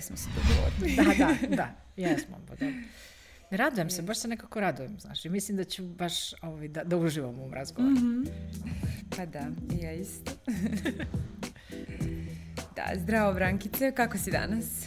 Pre 0.00 0.06
smo 0.06 0.16
se 0.16 0.28
dogovorili. 0.34 0.96
da, 0.96 1.24
da, 1.24 1.56
da, 1.56 1.68
jesmo. 2.02 2.36
Pa 2.48 2.54
da. 2.54 2.72
Radujem 3.50 3.90
se, 3.90 4.02
baš 4.02 4.18
se 4.18 4.28
nekako 4.28 4.60
radujem, 4.60 5.00
znaš, 5.00 5.24
i 5.24 5.28
mislim 5.28 5.56
da 5.56 5.64
ću 5.64 5.84
baš 5.84 6.32
ovaj, 6.42 6.68
da, 6.68 6.84
da 6.84 6.96
uživam 6.96 7.38
u 7.38 7.40
ovom 7.40 7.54
razgovoru. 7.54 7.94
Mm 7.94 7.98
-hmm. 7.98 8.28
Pa 9.16 9.26
da, 9.26 9.46
ja 9.82 9.92
isto. 9.92 10.32
da, 12.76 12.92
zdravo 12.94 13.34
Brankice, 13.34 13.92
kako 13.92 14.18
si 14.18 14.30
danas? 14.30 14.86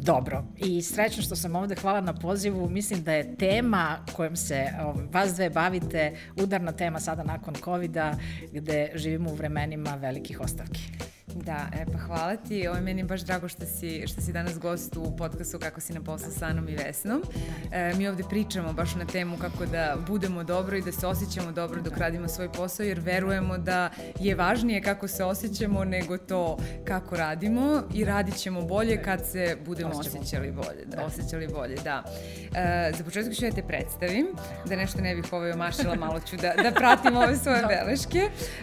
dobro 0.00 0.44
i 0.56 0.82
srećno 0.82 1.22
što 1.22 1.36
sam 1.36 1.56
ovde, 1.56 1.74
hvala 1.74 2.00
na 2.00 2.14
pozivu. 2.14 2.68
Mislim 2.68 3.02
da 3.02 3.12
je 3.12 3.36
tema 3.36 3.98
kojom 4.12 4.36
se 4.36 4.66
vas 5.12 5.34
dve 5.34 5.50
bavite 5.50 6.16
udarna 6.36 6.72
tema 6.72 7.00
sada 7.00 7.22
nakon 7.22 7.54
COVID-a 7.64 8.14
gde 8.52 8.90
živimo 8.94 9.30
u 9.30 9.34
vremenima 9.34 9.94
velikih 9.94 10.40
ostavki. 10.40 10.80
Da, 11.34 11.66
e, 11.72 11.84
pa 11.92 11.98
hvala 11.98 12.36
ti. 12.36 12.68
Ovo 12.68 12.76
je 12.76 12.82
meni 12.82 13.02
baš 13.02 13.20
drago 13.20 13.48
što 13.48 13.66
si, 13.66 14.06
što 14.06 14.20
si 14.20 14.32
danas 14.32 14.58
gost 14.58 14.96
u 14.96 15.16
podcastu 15.16 15.58
Kako 15.58 15.80
si 15.80 15.92
na 15.92 16.00
poslu 16.00 16.32
sa 16.38 16.46
Anom 16.46 16.68
i 16.68 16.76
Vesnom. 16.76 17.22
E, 17.72 17.94
mi 17.94 18.08
ovde 18.08 18.22
pričamo 18.30 18.72
baš 18.72 18.94
na 18.94 19.06
temu 19.06 19.36
kako 19.36 19.66
da 19.66 19.96
budemo 20.06 20.44
dobro 20.44 20.76
i 20.76 20.82
da 20.82 20.92
se 20.92 21.06
osjećamo 21.06 21.52
dobro 21.52 21.80
dok 21.80 21.96
radimo 21.96 22.28
svoj 22.28 22.52
posao, 22.52 22.84
jer 22.84 23.00
verujemo 23.00 23.58
da 23.58 23.90
je 24.20 24.34
važnije 24.34 24.82
kako 24.82 25.08
se 25.08 25.24
osjećamo 25.24 25.84
nego 25.84 26.18
to 26.18 26.56
kako 26.84 27.16
radimo 27.16 27.82
i 27.94 28.04
radit 28.04 28.36
ćemo 28.36 28.62
bolje 28.62 29.02
kad 29.02 29.26
se 29.26 29.56
budemo 29.64 29.90
osjećali 29.94 30.52
bolje. 30.52 30.84
Da, 30.86 31.04
osjećali 31.04 31.48
bolje, 31.48 31.76
da. 31.84 32.04
E, 32.54 32.92
za 32.98 33.04
početak 33.04 33.34
ću 33.34 33.44
ja 33.44 33.52
te 33.52 33.62
predstavim, 33.62 34.26
da 34.66 34.76
nešto 34.76 35.00
ne 35.00 35.14
bih 35.14 35.32
ovaj 35.32 35.52
omašila, 35.52 35.94
malo 35.94 36.20
ću 36.20 36.36
da, 36.36 36.54
da 36.62 36.70
pratim 36.70 37.16
ove 37.16 37.36
svoje 37.36 37.62
beleške. 37.74 38.18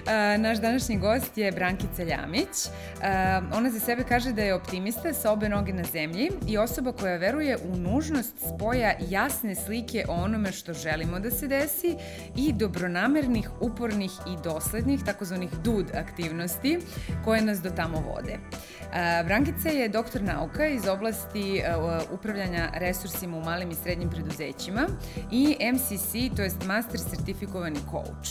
E, 0.08 0.38
naš 0.38 0.58
današnji 0.58 0.98
gost 0.98 1.38
je 1.38 1.52
Brankica 1.52 2.04
Ljamić. 2.04 2.55
Uh, 2.56 3.58
ona 3.58 3.70
za 3.70 3.80
sebe 3.80 4.04
kaže 4.04 4.32
da 4.32 4.42
je 4.42 4.54
optimista 4.54 5.14
sa 5.14 5.32
obe 5.32 5.50
noge 5.50 5.74
na 5.74 5.84
zemlji 5.84 6.32
i 6.48 6.58
osoba 6.58 6.92
koja 6.92 7.18
veruje 7.18 7.58
u 7.58 7.76
nužnost 7.76 8.34
spoja 8.56 8.94
jasne 9.10 9.56
slike 9.56 10.06
o 10.08 10.14
onome 10.14 10.52
što 10.52 10.74
želimo 10.74 11.20
da 11.20 11.32
se 11.32 11.48
desi 11.48 11.96
i 12.36 12.54
dobronamernih, 12.54 13.50
upornih 13.62 14.12
i 14.28 14.44
doslednih, 14.44 15.04
takozvanih 15.04 15.50
DUD 15.64 15.86
aktivnosti 15.96 16.80
koje 17.26 17.42
nas 17.42 17.62
do 17.62 17.70
tamo 17.70 18.00
vode. 18.00 18.34
Uh, 18.34 19.28
Brankica 19.28 19.70
je 19.70 19.90
doktor 19.90 20.22
nauka 20.22 20.68
iz 20.68 20.88
oblasti 20.88 21.62
uh, 21.62 22.20
upravljanja 22.20 22.70
resursima 22.74 23.38
u 23.38 23.44
malim 23.44 23.72
i 23.72 23.76
srednjim 23.76 24.10
preduzećima 24.10 24.88
i 25.32 25.58
MCC, 25.74 26.36
to 26.36 26.42
jest 26.42 26.66
Master 26.66 27.00
Certifikovani 27.00 27.80
Coach. 27.92 28.30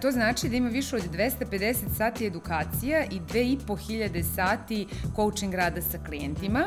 To 0.00 0.10
znači 0.10 0.48
da 0.48 0.56
ima 0.56 0.68
više 0.68 0.96
od 0.96 1.02
250 1.02 1.74
sati 1.96 2.26
edukacija 2.26 3.04
i 3.10 3.20
2500 3.44 4.22
sati 4.34 4.86
coaching 5.16 5.54
rada 5.54 5.82
sa 5.82 5.98
klijentima. 6.06 6.64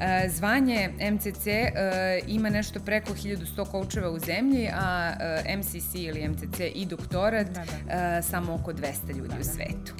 E, 0.00 0.28
zvanje 0.28 0.88
MCC 1.12 1.46
e, 1.46 1.72
ima 2.26 2.50
nešto 2.50 2.80
preko 2.80 3.12
1100 3.14 3.70
koučeva 3.70 4.10
u 4.10 4.18
zemlji, 4.18 4.68
a 4.74 5.12
e, 5.46 5.56
MCC 5.56 5.94
ili 5.94 6.28
MCC 6.28 6.60
i 6.74 6.86
doktorat 6.86 7.46
da, 7.46 7.64
da. 7.86 8.22
samo 8.22 8.54
oko 8.54 8.72
200 8.72 9.16
ljudi 9.16 9.28
da, 9.28 9.34
da. 9.34 9.40
u 9.40 9.44
svetu. 9.44 9.94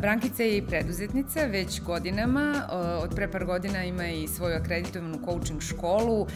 Brankica 0.00 0.42
je 0.42 0.56
i 0.56 0.66
preduzetnica 0.66 1.40
već 1.40 1.80
godinama, 1.80 2.68
od 3.02 3.14
pre 3.14 3.30
par 3.30 3.44
godina 3.44 3.84
ima 3.84 4.08
i 4.08 4.28
svoju 4.28 4.56
akreditovanu 4.56 5.18
coaching 5.24 5.60
školu, 5.60 6.26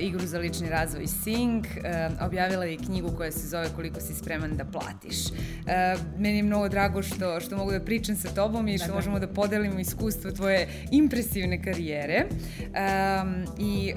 igru 0.00 0.20
za 0.26 0.38
lični 0.38 0.68
razvoj 0.68 1.06
Sing, 1.06 1.66
objavila 2.20 2.64
je 2.64 2.74
i 2.74 2.78
knjigu 2.78 3.10
koja 3.16 3.32
se 3.32 3.48
zove 3.48 3.68
Koliko 3.76 4.00
si 4.00 4.14
spreman 4.14 4.56
da 4.56 4.64
platiš. 4.64 5.16
Meni 6.18 6.36
je 6.36 6.42
mnogo 6.42 6.68
drago 6.68 7.02
što, 7.02 7.40
što 7.40 7.56
mogu 7.56 7.70
da 7.70 7.80
pričam 7.80 8.16
sa 8.16 8.28
tobom 8.28 8.68
i 8.68 8.78
što 8.78 8.86
da, 8.86 8.92
da. 8.92 8.96
možemo 8.96 9.18
da 9.18 9.28
podelimo 9.28 9.80
iskustvo 9.80 10.30
tvoje 10.30 10.68
impresivne 10.90 11.62
karijere. 11.62 12.24
I 13.58 13.92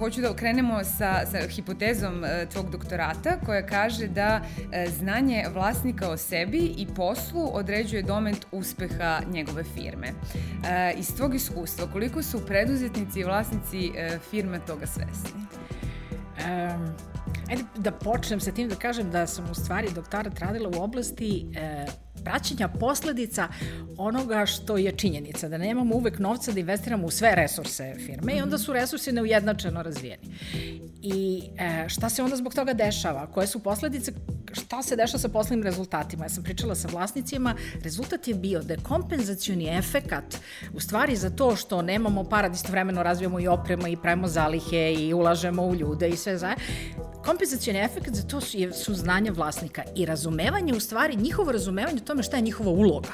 hoću 0.00 0.20
da 0.20 0.34
krenemo 0.34 0.84
sa, 0.84 1.26
sa 1.30 1.38
hipotezom 1.48 2.24
e, 2.24 2.46
tvog 2.46 2.70
doktorata 2.70 3.36
koja 3.46 3.66
kaže 3.66 4.06
da 4.08 4.40
e, 4.72 4.86
znanje 4.98 5.44
vlasnika 5.54 6.10
o 6.10 6.16
sebi 6.16 6.58
i 6.58 6.86
poslu 6.96 7.50
određuje 7.52 8.02
domet 8.02 8.46
uspeha 8.52 9.20
njegove 9.30 9.64
firme. 9.64 10.08
E, 10.08 10.94
iz 10.96 11.14
tvog 11.16 11.34
iskustva, 11.34 11.86
koliko 11.92 12.22
su 12.22 12.46
preduzetnici 12.46 13.20
i 13.20 13.24
vlasnici 13.24 13.92
e, 13.96 14.18
firme 14.30 14.60
toga 14.66 14.86
svesni? 14.86 15.40
Um, 16.40 16.94
ajde 17.50 17.64
da 17.76 17.92
počnem 17.92 18.40
sa 18.40 18.52
tim 18.52 18.68
da 18.68 18.74
kažem 18.74 19.10
da 19.10 19.26
sam 19.26 19.50
u 19.50 19.54
stvari 19.54 19.88
doktorat 19.94 20.38
radila 20.38 20.70
u 20.76 20.82
oblasti 20.82 21.46
e, 21.56 21.86
praćenja 22.24 22.68
posledica 22.68 23.48
onoga 23.96 24.46
što 24.46 24.76
je 24.76 24.92
činjenica, 24.92 25.48
da 25.48 25.58
nemamo 25.58 25.94
uvek 25.94 26.18
novca 26.18 26.52
da 26.52 26.60
investiramo 26.60 27.06
u 27.06 27.10
sve 27.10 27.34
resurse 27.34 27.94
firme 28.06 28.36
i 28.36 28.40
onda 28.40 28.58
su 28.58 28.72
resursi 28.72 29.12
neujednačeno 29.12 29.82
razvijeni. 29.82 30.22
I 31.02 31.42
e, 31.58 31.88
šta 31.88 32.08
se 32.08 32.22
onda 32.22 32.36
zbog 32.36 32.54
toga 32.54 32.72
dešava? 32.72 33.26
Koje 33.26 33.46
su 33.46 33.58
posledice? 33.58 34.12
Šta 34.52 34.82
se 34.82 34.96
dešava 34.96 35.18
sa 35.18 35.28
poslovnim 35.28 35.64
rezultatima? 35.64 36.24
Ja 36.24 36.28
sam 36.28 36.44
pričala 36.44 36.74
sa 36.74 36.88
vlasnicima, 36.88 37.54
rezultat 37.82 38.28
je 38.28 38.34
bio 38.34 38.62
da 38.62 38.74
je 38.74 38.80
kompenzacioni 38.82 39.78
efekat 39.78 40.36
u 40.74 40.80
stvari 40.80 41.16
za 41.16 41.30
to 41.30 41.56
što 41.56 41.82
nemamo 41.82 42.24
para 42.24 42.48
da 42.48 42.54
istovremeno 42.54 43.02
razvijamo 43.02 43.40
i 43.40 43.48
oprema 43.48 43.88
i 43.88 43.96
pravimo 43.96 44.28
zalihe 44.28 44.94
i 44.98 45.14
ulažemo 45.14 45.66
u 45.66 45.74
ljude 45.74 46.08
i 46.08 46.16
sve 46.16 46.38
zaje, 46.38 46.56
kompenzacioni 47.24 47.78
efekt 47.78 48.14
za 48.14 48.22
to 48.22 48.40
su, 48.40 48.58
su 48.84 48.94
znanja 48.94 49.32
vlasnika 49.32 49.82
i 49.96 50.06
razumevanje, 50.06 50.74
u 50.74 50.80
stvari, 50.80 51.16
njihovo 51.16 51.52
razumevanje 51.52 52.00
o 52.02 52.06
tome 52.06 52.22
šta 52.22 52.36
je 52.36 52.42
njihova 52.42 52.70
uloga 52.70 53.12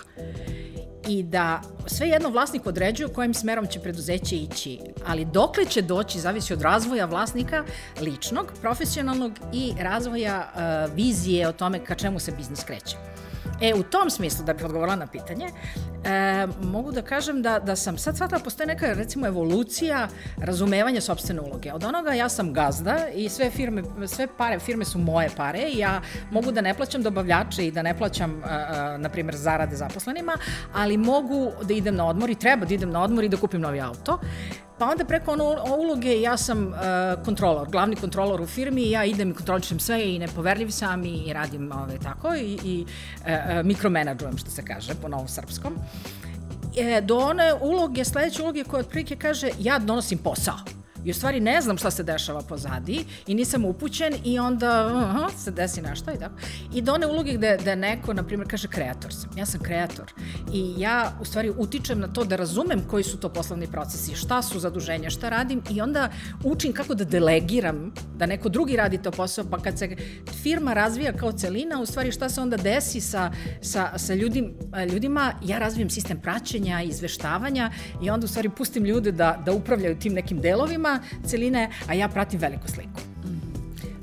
i 1.08 1.22
da 1.22 1.60
sve 1.86 2.08
jedno 2.08 2.28
vlasnik 2.28 2.66
određuje 2.66 3.08
kojim 3.08 3.34
smerom 3.34 3.66
će 3.66 3.80
preduzeće 3.80 4.36
ići, 4.36 4.80
ali 5.06 5.24
dokle 5.24 5.64
će 5.64 5.82
doći 5.82 6.20
zavisi 6.20 6.52
od 6.52 6.62
razvoja 6.62 7.06
vlasnika 7.06 7.64
ličnog, 8.00 8.52
profesionalnog 8.60 9.32
i 9.52 9.72
razvoja 9.80 10.52
uh, 10.54 10.94
vizije 10.94 11.48
o 11.48 11.52
tome 11.52 11.84
ka 11.84 11.94
čemu 11.94 12.18
se 12.18 12.32
biznis 12.32 12.64
kreće. 12.64 12.96
E, 13.60 13.74
u 13.74 13.82
tom 13.82 14.10
smislu, 14.10 14.44
da 14.44 14.52
bih 14.52 14.64
odgovorila 14.64 14.96
na 14.96 15.06
pitanje, 15.06 15.48
e, 16.06 16.46
mogu 16.62 16.92
da 16.92 17.02
kažem 17.02 17.42
da, 17.42 17.58
da 17.58 17.76
sam 17.76 17.98
sad 17.98 18.16
shvatila, 18.16 18.40
postoje 18.40 18.66
neka, 18.66 18.92
recimo, 18.92 19.26
evolucija 19.26 20.08
razumevanja 20.36 21.00
sobstvene 21.00 21.40
uloge. 21.40 21.72
Od 21.72 21.84
onoga 21.84 22.12
ja 22.12 22.28
sam 22.28 22.52
gazda 22.52 23.08
i 23.14 23.28
sve 23.28 23.50
firme, 23.50 23.82
sve 24.06 24.26
pare, 24.38 24.58
firme 24.58 24.84
su 24.84 24.98
moje 24.98 25.30
pare 25.36 25.68
i 25.68 25.78
ja 25.78 26.00
mogu 26.30 26.52
da 26.52 26.60
ne 26.60 26.74
plaćam 26.74 27.02
dobavljače 27.02 27.66
i 27.66 27.70
da 27.70 27.82
ne 27.82 27.98
plaćam, 27.98 28.42
a, 28.44 28.48
a, 28.48 28.96
na 28.98 29.08
primjer, 29.08 29.36
zarade 29.36 29.76
zaposlenima, 29.76 30.32
ali 30.74 30.96
mogu 30.96 31.52
da 31.62 31.74
idem 31.74 31.96
na 31.96 32.06
odmor 32.06 32.30
i 32.30 32.34
treba 32.34 32.66
da 32.66 32.74
idem 32.74 32.90
na 32.90 33.02
odmor 33.02 33.24
i 33.24 33.28
da 33.28 33.36
kupim 33.36 33.60
novi 33.60 33.80
auto. 33.80 34.18
Pa 34.78 34.90
onda 34.90 35.04
preko 35.04 35.32
ono 35.32 35.56
uloge 35.78 36.20
ja 36.20 36.36
sam 36.36 36.66
uh, 36.66 36.74
kontrolor, 37.24 37.70
glavni 37.70 37.96
kontrolor 37.96 38.40
u 38.40 38.46
firmi 38.46 38.82
i 38.82 38.90
ja 38.90 39.04
idem 39.04 39.30
i 39.30 39.34
kontrolišem 39.34 39.80
sve 39.80 40.14
i 40.14 40.18
nepoverljiv 40.18 40.70
sam 40.70 41.04
i, 41.04 41.24
i 41.26 41.32
radim 41.32 41.72
ove, 41.72 41.98
tako 41.98 42.34
i, 42.34 42.58
i 42.64 42.86
uh, 43.20 43.66
mikromenadžujem 43.66 44.38
što 44.38 44.50
se 44.50 44.64
kaže 44.64 44.94
po 45.02 45.08
novom 45.08 45.28
srpskom. 45.28 45.76
E, 46.76 47.00
do 47.00 47.16
one 47.16 47.54
uloge, 47.60 48.04
sledeće 48.04 48.42
uloge 48.42 48.64
koja 48.64 48.80
otprilike 48.80 49.16
kaže 49.16 49.50
ja 49.58 49.78
donosim 49.78 50.18
posao 50.18 50.56
i 51.06 51.10
u 51.10 51.14
stvari 51.14 51.40
ne 51.40 51.60
znam 51.60 51.78
šta 51.78 51.90
se 51.90 52.02
dešava 52.02 52.42
pozadi 52.42 53.04
i 53.26 53.34
nisam 53.34 53.64
upućen 53.64 54.14
i 54.24 54.38
onda 54.38 54.86
uh 54.86 54.92
-huh, 54.92 55.44
se 55.44 55.50
desi 55.50 55.82
nešto 55.82 56.10
i 56.12 56.18
tako. 56.18 56.34
I 56.74 56.82
do 56.82 56.92
one 56.92 57.06
uloge 57.06 57.32
gde, 57.32 57.58
gde 57.60 57.76
neko, 57.76 58.14
na 58.14 58.22
primjer, 58.22 58.50
kaže 58.50 58.68
kreator 58.68 59.14
sam. 59.14 59.30
Ja 59.36 59.46
sam 59.46 59.60
kreator 59.60 60.12
i 60.52 60.74
ja 60.78 61.12
u 61.20 61.24
stvari 61.24 61.52
utičem 61.58 62.00
na 62.00 62.08
to 62.08 62.24
da 62.24 62.36
razumem 62.36 62.82
koji 62.90 63.04
su 63.04 63.20
to 63.20 63.28
poslovni 63.28 63.66
procesi, 63.66 64.14
šta 64.14 64.42
su 64.42 64.58
zaduženja, 64.58 65.10
šta 65.10 65.28
radim 65.28 65.62
i 65.70 65.80
onda 65.80 66.10
učim 66.44 66.72
kako 66.72 66.94
da 66.94 67.04
delegiram, 67.04 67.92
da 68.16 68.26
neko 68.26 68.48
drugi 68.48 68.76
radi 68.76 69.02
to 69.02 69.10
posao, 69.10 69.44
pa 69.50 69.58
kad 69.58 69.78
se 69.78 69.96
firma 70.42 70.72
razvija 70.72 71.12
kao 71.12 71.32
celina, 71.32 71.80
u 71.80 71.86
stvari 71.86 72.12
šta 72.12 72.28
se 72.28 72.40
onda 72.40 72.56
desi 72.56 73.00
sa, 73.00 73.32
sa, 73.62 73.98
sa 73.98 74.14
ljudim, 74.14 74.54
ljudima, 74.92 75.32
ja 75.44 75.58
razvijem 75.58 75.90
sistem 75.90 76.20
praćenja, 76.20 76.82
izveštavanja 76.82 77.70
i 78.02 78.10
onda 78.10 78.24
u 78.24 78.28
stvari 78.28 78.48
pustim 78.48 78.84
ljude 78.84 79.12
da, 79.12 79.42
da 79.44 79.52
upravljaju 79.52 79.98
tim 79.98 80.12
nekim 80.12 80.40
delovima 80.40 80.95
celine, 81.24 81.70
a 81.88 81.94
ja 81.94 82.08
pratim 82.08 82.40
veliku 82.40 82.68
sliku. 82.68 83.00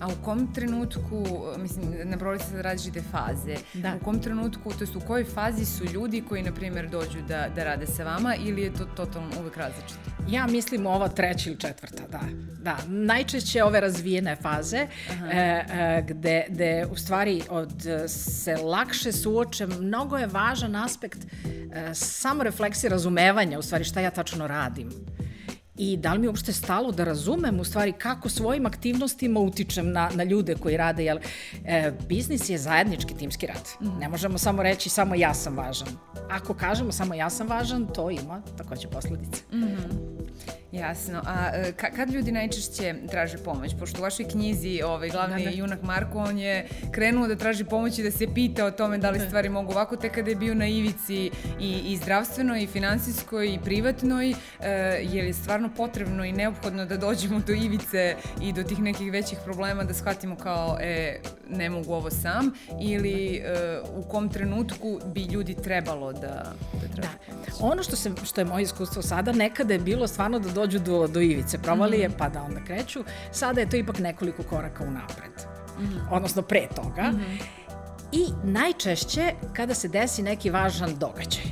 A 0.04 0.08
u 0.08 0.24
kom 0.24 0.54
trenutku, 0.54 1.26
mislim, 1.58 1.86
nabrojali 2.04 2.40
ste 2.40 2.62
različite 2.62 3.02
faze, 3.12 3.56
da. 3.74 3.96
u 4.02 4.04
kom 4.04 4.20
trenutku, 4.20 4.72
to 4.74 4.84
jest 4.84 4.96
u 4.96 5.00
kojoj 5.00 5.26
fazi 5.26 5.66
su 5.66 5.86
ljudi 5.86 6.24
koji, 6.30 6.44
na 6.44 6.52
primjer, 6.52 6.90
dođu 6.90 7.22
da, 7.28 7.50
da 7.56 7.64
rade 7.64 7.88
sa 7.88 8.04
vama 8.04 8.36
ili 8.36 8.62
je 8.62 8.74
to 8.74 8.86
totalno 8.86 9.30
uvek 9.40 9.58
različito? 9.58 10.00
Ja 10.30 10.48
mislim 10.48 10.86
ova 10.86 11.08
treća 11.08 11.50
ili 11.50 11.60
četvrta, 11.60 12.04
da. 12.12 12.20
da. 12.62 12.78
Najčešće 12.88 13.64
ove 13.64 13.80
razvijene 13.80 14.36
faze, 14.36 14.88
Aha. 15.12 15.28
e, 15.32 15.66
e, 15.72 16.04
gde, 16.08 16.46
gde 16.50 16.86
u 16.92 16.96
stvari 16.96 17.42
od, 17.50 17.86
se 18.08 18.56
lakše 18.56 19.12
suoče, 19.12 19.68
mnogo 19.68 20.18
je 20.18 20.28
važan 20.28 20.76
aspekt 20.76 21.20
e, 21.24 21.94
samo 21.94 22.44
refleksije 22.44 22.90
razumevanja, 22.90 23.60
u 23.60 23.62
stvari 23.62 23.84
šta 23.84 24.02
ja 24.02 24.10
tačno 24.10 24.48
radim 24.48 24.90
i 25.78 25.98
da 25.98 26.14
li 26.14 26.20
mi 26.20 26.28
uopšte 26.28 26.54
stalo 26.54 26.92
da 26.92 27.04
razumem 27.04 27.60
u 27.60 27.64
stvari 27.64 27.92
kako 27.92 28.30
svojim 28.30 28.66
aktivnostima 28.66 29.40
utičem 29.40 29.92
na, 29.92 30.10
na 30.14 30.24
ljude 30.24 30.56
koji 30.56 30.78
rade, 30.78 31.04
jer 31.04 31.20
e, 31.66 31.92
biznis 32.08 32.50
je 32.50 32.58
zajednički 32.58 33.14
timski 33.14 33.48
rad. 33.48 33.70
Mm. 33.82 34.00
Ne 34.00 34.10
možemo 34.10 34.38
samo 34.38 34.64
reći 34.64 34.90
samo 34.90 35.16
ja 35.16 35.34
sam 35.34 35.58
važan. 35.58 35.88
Ako 36.30 36.54
kažemo 36.54 36.92
samo 36.92 37.14
ja 37.14 37.30
sam 37.30 37.48
važan, 37.48 37.88
to 37.88 38.10
ima 38.10 38.42
takođe 38.58 38.88
posledice. 38.88 39.42
Mm 39.52 39.58
-hmm. 39.58 40.14
Jasno. 40.74 41.22
A 41.26 41.50
e, 41.54 41.72
ka, 41.72 41.92
kad 41.96 42.10
ljudi 42.10 42.32
najčešće 42.32 42.96
traže 43.12 43.38
pomoć? 43.38 43.76
Pošto 43.80 44.00
u 44.00 44.02
vašoj 44.02 44.26
knjizi 44.28 44.82
ovaj, 44.86 45.10
glavni 45.10 45.44
da, 45.44 45.50
da. 45.50 45.56
junak 45.58 45.82
Marko, 45.82 46.20
on 46.20 46.38
je 46.38 46.68
krenuo 46.92 47.28
da 47.28 47.36
traži 47.36 47.66
pomoć 47.66 48.00
i 48.00 48.04
da 48.04 48.12
se 48.12 48.28
pita 48.36 48.66
o 48.66 48.72
tome 48.72 48.98
da 48.98 49.10
li 49.10 49.20
da. 49.20 49.26
stvari 49.26 49.50
mogu 49.50 49.72
ovako, 49.72 49.96
te 49.96 50.10
kada 50.10 50.30
je 50.30 50.36
bio 50.36 50.56
na 50.56 50.68
ivici 50.68 51.32
i, 51.60 51.82
i 51.86 51.98
zdravstvenoj, 51.98 52.64
i 52.64 52.68
finansijskoj, 52.68 53.54
i 53.54 53.60
privatnoj, 53.66 54.30
e, 54.32 54.36
je 55.12 55.24
li 55.24 55.34
stvarno 55.34 55.70
potrebno 55.78 56.26
i 56.26 56.32
neophodno 56.32 56.86
da 56.86 56.98
dođemo 56.98 57.40
do 57.48 57.54
ivice 57.54 58.16
i 58.42 58.54
do 58.54 58.64
tih 58.64 58.80
nekih 58.80 59.12
većih 59.12 59.38
problema 59.44 59.84
da 59.84 59.94
shvatimo 59.94 60.36
kao, 60.36 60.78
e, 60.82 61.20
ne 61.50 61.70
mogu 61.70 61.94
ovo 61.94 62.10
sam, 62.10 62.52
ili 62.82 63.36
e, 63.36 63.80
u 63.96 64.04
kom 64.04 64.30
trenutku 64.30 65.00
bi 65.14 65.22
ljudi 65.24 65.56
trebalo 65.56 66.14
da, 66.14 66.54
da 66.82 66.88
traže 66.96 67.18
da. 67.60 67.66
Ono 67.66 67.84
što, 67.84 67.96
se, 67.96 68.12
što 68.24 68.42
je 68.42 68.46
moje 68.46 68.64
iskustvo 68.64 69.02
sada, 69.02 69.32
nekada 69.32 69.74
je 69.74 69.80
bilo 69.80 70.08
stvarno 70.08 70.40
da 70.40 70.63
dođu 70.64 70.80
do, 70.80 71.08
do 71.08 71.22
ivice 71.22 71.58
provalije, 71.58 72.08
mm 72.08 72.12
-hmm. 72.12 72.18
pa 72.18 72.30
da 72.30 72.44
onda 72.44 72.60
kreću. 72.66 73.04
Sada 73.32 73.62
je 73.62 73.70
to 73.70 73.78
ipak 73.78 74.00
nekoliko 74.00 74.44
koraka 74.44 74.84
unapred. 74.84 75.32
Mm 75.80 75.84
-hmm. 75.84 76.00
Odnosno 76.12 76.42
pre 76.42 76.68
toga. 76.76 77.12
Mm 77.12 77.16
-hmm. 77.16 77.44
I 78.12 78.26
najčešće 78.44 79.34
kada 79.54 79.74
se 79.74 79.88
desi 79.88 80.24
neki 80.24 80.50
važan 80.50 80.96
događaj. 81.00 81.44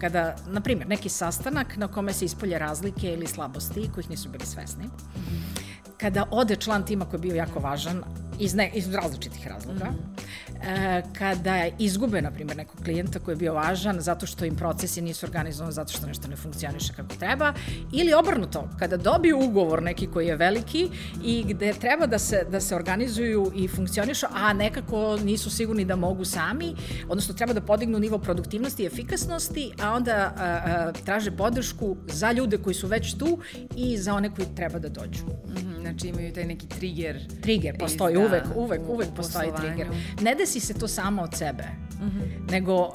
Kada, 0.00 0.36
na 0.46 0.60
primjer, 0.60 0.88
neki 0.88 1.08
sastanak 1.08 1.76
na 1.76 1.88
kome 1.88 2.12
se 2.12 2.24
ispolje 2.24 2.58
razlike 2.58 3.12
ili 3.12 3.26
slabosti 3.26 3.90
kojih 3.94 4.10
nisu 4.10 4.28
bili 4.28 4.46
svesni. 4.46 4.84
Mm 4.84 4.90
-hmm. 5.16 5.60
Kada 5.96 6.24
ode 6.30 6.56
član 6.56 6.86
tima 6.86 7.04
koji 7.04 7.18
je 7.18 7.22
bio 7.22 7.34
jako 7.34 7.60
važan, 7.60 8.02
iz, 8.40 8.54
ne, 8.54 8.70
iz 8.74 8.94
različitih 8.94 9.46
razloga, 9.46 9.84
mm 9.84 9.94
-hmm 9.94 10.40
E, 10.62 11.02
kada 11.18 11.66
izgube, 11.78 12.22
na 12.22 12.30
primjer, 12.30 12.56
nekog 12.56 12.84
klijenta 12.84 13.18
koji 13.18 13.32
je 13.32 13.36
bio 13.36 13.54
važan 13.54 14.00
zato 14.00 14.26
što 14.26 14.44
im 14.44 14.56
procesi 14.56 15.02
nisu 15.02 15.26
organizovani, 15.26 15.72
zato 15.72 15.92
što 15.92 16.06
nešto 16.06 16.28
ne 16.28 16.36
funkcioniše 16.36 16.92
kako 16.96 17.14
treba, 17.14 17.52
ili 17.92 18.12
obrnuto, 18.12 18.68
kada 18.78 18.96
dobiju 18.96 19.38
ugovor 19.38 19.82
neki 19.82 20.06
koji 20.06 20.26
je 20.26 20.36
veliki 20.36 20.88
i 21.24 21.44
gde 21.48 21.72
treba 21.72 22.06
da 22.06 22.18
se, 22.18 22.46
da 22.50 22.60
se 22.60 22.76
organizuju 22.76 23.52
i 23.54 23.68
funkcionišu, 23.68 24.26
a 24.30 24.52
nekako 24.52 25.16
nisu 25.24 25.50
sigurni 25.50 25.84
da 25.84 25.96
mogu 25.96 26.24
sami, 26.24 26.74
odnosno 27.08 27.34
treba 27.34 27.52
da 27.52 27.60
podignu 27.60 27.98
nivo 27.98 28.18
produktivnosti 28.18 28.82
i 28.82 28.86
efikasnosti, 28.86 29.72
a 29.82 29.92
onda 29.94 30.12
a, 30.12 30.44
a, 30.44 30.92
traže 31.04 31.30
podršku 31.30 31.96
za 32.06 32.32
ljude 32.32 32.58
koji 32.58 32.74
su 32.74 32.86
već 32.86 33.14
tu 33.14 33.38
i 33.76 33.96
za 33.98 34.14
one 34.14 34.34
koji 34.34 34.48
treba 34.56 34.78
da 34.78 34.88
dođu. 34.88 35.24
Mm 35.24 35.56
-hmm, 35.56 35.69
znači 35.80 36.08
imaju 36.08 36.32
taj 36.32 36.44
neki 36.44 36.66
trigger. 36.66 37.20
Trigger, 37.42 37.78
postoji, 37.78 38.14
da, 38.14 38.20
uvek, 38.20 38.44
uvek, 38.56 38.80
uvek 38.88 39.08
postoji 39.16 39.50
trigger. 39.56 39.86
Ne 40.20 40.34
desi 40.34 40.60
se 40.60 40.74
to 40.74 40.88
samo 40.88 41.22
od 41.22 41.34
sebe, 41.34 41.64
mm 42.00 42.04
-hmm. 42.04 42.50
nego 42.50 42.74
uh, 42.74 42.92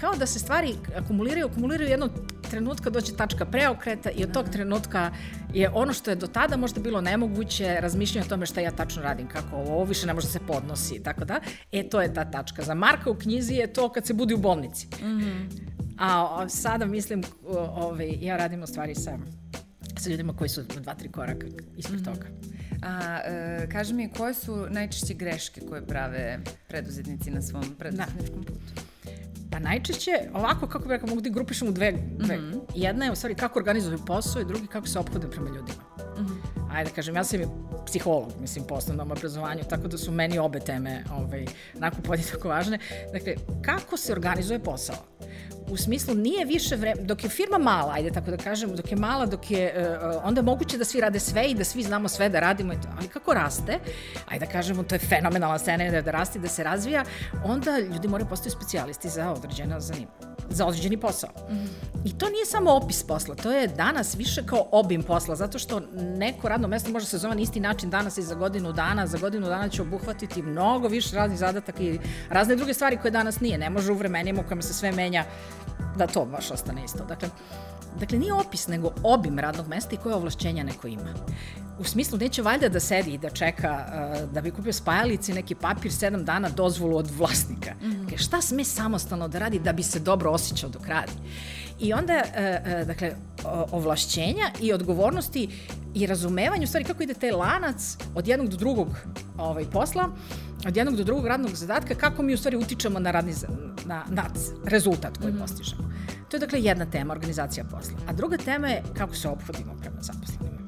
kao 0.00 0.14
da 0.18 0.26
se 0.26 0.38
stvari 0.38 0.74
akumuliraju, 0.96 1.46
akumuliraju 1.46 1.90
jednog 1.90 2.10
trenutka 2.50 2.90
doće 2.90 3.16
tačka 3.16 3.44
preokreta 3.44 4.10
i 4.10 4.24
od 4.24 4.32
tog 4.32 4.48
trenutka 4.48 5.10
je 5.54 5.70
ono 5.74 5.92
što 5.92 6.10
je 6.10 6.16
do 6.16 6.26
tada 6.26 6.56
možda 6.56 6.80
bilo 6.80 7.00
nemoguće 7.00 7.76
razmišljanje 7.80 8.26
o 8.26 8.28
tome 8.28 8.46
šta 8.46 8.60
ja 8.60 8.70
tačno 8.70 9.02
radim, 9.02 9.28
kako 9.28 9.56
ovo, 9.56 9.74
ovo 9.74 9.84
više 9.84 10.06
ne 10.06 10.14
može 10.14 10.26
da 10.26 10.32
se 10.32 10.40
podnosi, 10.46 11.02
tako 11.02 11.24
da, 11.24 11.40
e 11.72 11.88
to 11.88 12.00
je 12.00 12.14
ta 12.14 12.30
tačka. 12.30 12.62
Za 12.62 12.74
Marka 12.74 13.10
u 13.10 13.14
knjizi 13.14 13.54
je 13.54 13.72
to 13.72 13.88
kad 13.88 14.06
se 14.06 14.14
budi 14.14 14.34
u 14.34 14.38
bolnici. 14.38 14.86
Mm 14.86 15.06
-hmm. 15.06 15.70
A 15.98 16.48
sada 16.48 16.86
mislim, 16.86 17.22
ovaj, 17.74 18.18
ja 18.20 18.36
radim 18.36 18.62
u 18.62 18.66
stvari 18.66 18.94
sa, 18.94 19.18
sa 20.00 20.10
ljudima 20.10 20.36
koji 20.36 20.48
su 20.48 20.62
dva, 20.62 20.94
tri 20.94 21.08
koraka 21.12 21.46
ispred 21.76 22.00
mm 22.00 22.04
-hmm. 22.04 22.14
toga. 22.14 22.26
A, 22.82 23.20
e, 23.24 23.68
kaži 23.72 23.94
mi, 23.94 24.12
koje 24.12 24.34
su 24.34 24.66
najčešće 24.70 25.14
greške 25.14 25.60
koje 25.68 25.86
prave 25.86 26.40
preduzetnici 26.68 27.30
na 27.30 27.42
svom 27.42 27.74
preduzetničkom 27.78 28.44
putu? 28.44 28.82
Pa 29.50 29.58
najčešće, 29.58 30.10
ovako, 30.34 30.66
kako 30.66 30.78
bih 30.78 30.90
rekao, 30.90 31.08
mogu 31.08 31.20
da 31.20 31.28
grupišem 31.28 31.68
u 31.68 31.72
dve. 31.72 31.92
dve. 32.18 32.38
Mm 32.38 32.40
-hmm. 32.40 32.60
Jedna 32.74 33.04
je 33.04 33.12
u 33.12 33.14
stvari 33.14 33.34
kako 33.34 33.58
organizuju 33.58 33.98
posao 34.06 34.42
i 34.42 34.44
drugi 34.44 34.66
kako 34.66 34.86
se 34.86 34.98
ophode 34.98 35.30
prema 35.30 35.48
ljudima. 35.48 35.89
Mm 36.20 36.26
-hmm. 36.26 36.76
Ajde, 36.76 36.90
kažem, 36.90 37.16
ja 37.16 37.24
sam 37.24 37.40
i 37.40 37.46
psiholog, 37.86 38.32
mislim, 38.40 38.64
po 38.64 38.74
osnovnom 38.74 39.10
obrazovanju, 39.10 39.62
tako 39.70 39.88
da 39.88 39.98
su 39.98 40.12
meni 40.12 40.38
obe 40.38 40.60
teme 40.60 41.04
ovaj, 41.12 41.46
onako 41.76 41.96
podjednako 42.02 42.48
važne. 42.48 42.78
Dakle, 43.12 43.34
kako 43.62 43.96
se 43.96 44.12
organizuje 44.12 44.58
posao? 44.58 44.96
u 45.70 45.76
smislu 45.76 46.14
nije 46.14 46.44
više 46.44 46.76
vreme, 46.76 47.02
dok 47.02 47.24
je 47.24 47.30
firma 47.30 47.58
mala, 47.58 47.92
ajde 47.92 48.10
tako 48.10 48.30
da 48.30 48.36
kažem, 48.36 48.76
dok 48.76 48.90
je 48.90 48.96
mala, 48.96 49.26
dok 49.26 49.50
je, 49.50 49.74
uh, 49.76 50.22
onda 50.24 50.38
je 50.38 50.44
moguće 50.44 50.78
da 50.78 50.84
svi 50.84 51.00
rade 51.00 51.20
sve 51.20 51.46
i 51.50 51.54
da 51.54 51.64
svi 51.64 51.82
znamo 51.82 52.08
sve 52.08 52.28
da 52.28 52.40
radimo, 52.40 52.74
ali 52.98 53.08
kako 53.08 53.34
raste, 53.34 53.78
ajde 54.28 54.46
da 54.46 54.52
kažemo, 54.52 54.82
to 54.82 54.94
je 54.94 54.98
fenomenalna 54.98 55.58
scena 55.58 55.90
da, 55.90 56.02
da 56.02 56.10
raste 56.10 56.38
da 56.38 56.48
se 56.48 56.64
razvija, 56.64 57.04
onda 57.44 57.78
ljudi 57.78 58.08
moraju 58.08 58.28
postati 58.28 58.50
specijalisti 58.50 59.08
za 59.08 59.32
određena 59.32 59.80
zanimanja 59.80 60.29
za 60.50 60.66
određeni 60.66 60.96
posao. 60.96 61.30
Mm 61.50 61.54
-hmm. 61.54 61.90
I 62.04 62.18
to 62.18 62.28
nije 62.28 62.46
samo 62.46 62.70
opis 62.72 63.02
posla, 63.02 63.34
to 63.34 63.52
je 63.52 63.68
danas 63.68 64.14
više 64.14 64.46
kao 64.46 64.68
obim 64.72 65.02
posla, 65.02 65.36
zato 65.36 65.58
što 65.58 65.80
neko 65.92 66.48
radno 66.48 66.68
mesto 66.68 66.90
može 66.90 67.06
se 67.06 67.18
zove 67.18 67.34
na 67.34 67.40
isti 67.40 67.60
način 67.60 67.90
danas 67.90 68.18
i 68.18 68.22
za 68.22 68.34
godinu 68.34 68.72
dana, 68.72 69.06
za 69.06 69.18
godinu 69.18 69.46
dana 69.46 69.68
će 69.68 69.82
obuhvatiti 69.82 70.42
mnogo 70.42 70.88
više 70.88 71.16
raznih 71.16 71.38
zadataka 71.38 71.82
i 71.82 71.98
razne 72.28 72.56
druge 72.56 72.74
stvari 72.74 72.96
koje 72.96 73.10
danas 73.10 73.40
nije. 73.40 73.58
Ne 73.58 73.70
može 73.70 73.92
u 73.92 73.96
vremenima 73.96 74.40
u 74.40 74.44
kojima 74.48 74.62
se 74.62 74.74
sve 74.74 74.92
menja 74.92 75.24
da 75.96 76.06
to 76.06 76.24
baš 76.24 76.50
ostane 76.50 76.84
isto. 76.84 77.04
Dakle, 77.04 77.28
dakle 77.98 78.18
nije 78.18 78.34
opis, 78.34 78.68
nego 78.68 78.92
obim 79.02 79.38
radnog 79.38 79.68
mesta 79.68 79.94
i 79.94 79.98
koje 79.98 80.14
ovlašćenja 80.14 80.64
neko 80.64 80.88
ima. 80.88 81.14
U 81.78 81.84
smislu, 81.84 82.18
neće 82.18 82.42
valjda 82.42 82.68
da 82.68 82.80
sedi 82.80 83.12
i 83.14 83.18
da 83.18 83.30
čeka 83.30 83.84
uh, 83.86 84.32
da 84.32 84.40
bi 84.40 84.50
kupio 84.50 84.72
spajalici 84.72 85.32
neki 85.32 85.54
papir 85.54 85.92
sedam 85.92 86.24
dana 86.24 86.48
dozvolu 86.48 86.96
od 86.96 87.10
vlasnika. 87.10 87.74
Mm 87.82 87.86
-hmm. 87.86 88.18
Šta 88.18 88.40
sme 88.40 88.64
samostalno 88.64 89.28
da 89.28 89.38
radi 89.38 89.58
da 89.58 89.72
bi 89.72 89.82
se 89.82 90.00
dobro 90.00 90.30
osjećao 90.30 90.70
dok 90.70 90.86
radi? 90.86 91.12
I 91.78 91.92
onda, 91.92 92.22
uh, 92.24 92.80
uh, 92.80 92.86
dakle, 92.86 93.12
ovlašćenja 93.72 94.50
i 94.60 94.72
odgovornosti 94.72 95.48
i 95.94 96.06
razumevanje, 96.06 96.64
u 96.64 96.66
stvari 96.66 96.84
kako 96.84 97.02
ide 97.02 97.14
taj 97.14 97.30
lanac 97.30 97.96
od 98.14 98.28
jednog 98.28 98.48
do 98.48 98.56
drugog 98.56 98.88
ovaj, 99.38 99.64
posla, 99.64 100.08
od 100.66 100.76
jednog 100.76 100.96
do 100.96 101.04
drugog 101.04 101.26
radnog 101.26 101.54
zadatka, 101.54 101.94
kako 101.94 102.22
mi 102.22 102.34
u 102.34 102.38
stvari 102.38 102.56
utičemo 102.56 102.98
na, 102.98 103.10
radni, 103.10 103.34
na, 103.84 104.04
na 104.08 104.24
rezultat 104.64 105.18
koji 105.18 105.32
mm 105.32 105.36
-hmm. 105.36 105.40
postižemo. 105.40 105.90
To 106.30 106.36
je 106.36 106.40
dakle 106.40 106.62
jedna 106.62 106.86
tema, 106.86 107.12
organizacija 107.12 107.64
posla. 107.64 107.98
A 108.06 108.12
druga 108.12 108.36
tema 108.36 108.68
je 108.68 108.82
kako 108.96 109.14
se 109.14 109.28
obhodimo 109.28 109.74
prema 109.80 110.02
zaposlenima 110.02 110.60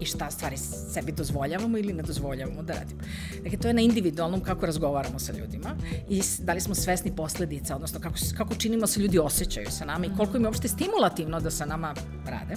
i 0.00 0.04
šta 0.04 0.30
stvari 0.30 0.56
sebi 0.92 1.12
dozvoljavamo 1.12 1.78
ili 1.78 1.92
ne 1.92 2.02
dozvoljavamo 2.02 2.62
da 2.62 2.72
radimo. 2.72 3.00
Dakle, 3.42 3.58
to 3.58 3.68
je 3.68 3.74
na 3.74 3.80
individualnom 3.80 4.40
kako 4.40 4.66
razgovaramo 4.66 5.18
sa 5.18 5.32
ljudima 5.32 5.76
i 6.08 6.22
da 6.38 6.52
li 6.52 6.60
smo 6.60 6.74
svesni 6.74 7.16
posledica, 7.16 7.74
odnosno 7.74 8.00
kako, 8.00 8.16
kako 8.36 8.54
činimo 8.54 8.86
se 8.86 9.00
ljudi 9.00 9.18
osjećaju 9.18 9.66
sa 9.70 9.84
nama 9.84 10.06
i 10.06 10.10
koliko 10.16 10.36
im 10.36 10.42
je 10.42 10.48
uopšte 10.48 10.68
stimulativno 10.68 11.40
da 11.40 11.50
sa 11.50 11.66
nama 11.66 11.94
rade. 12.26 12.54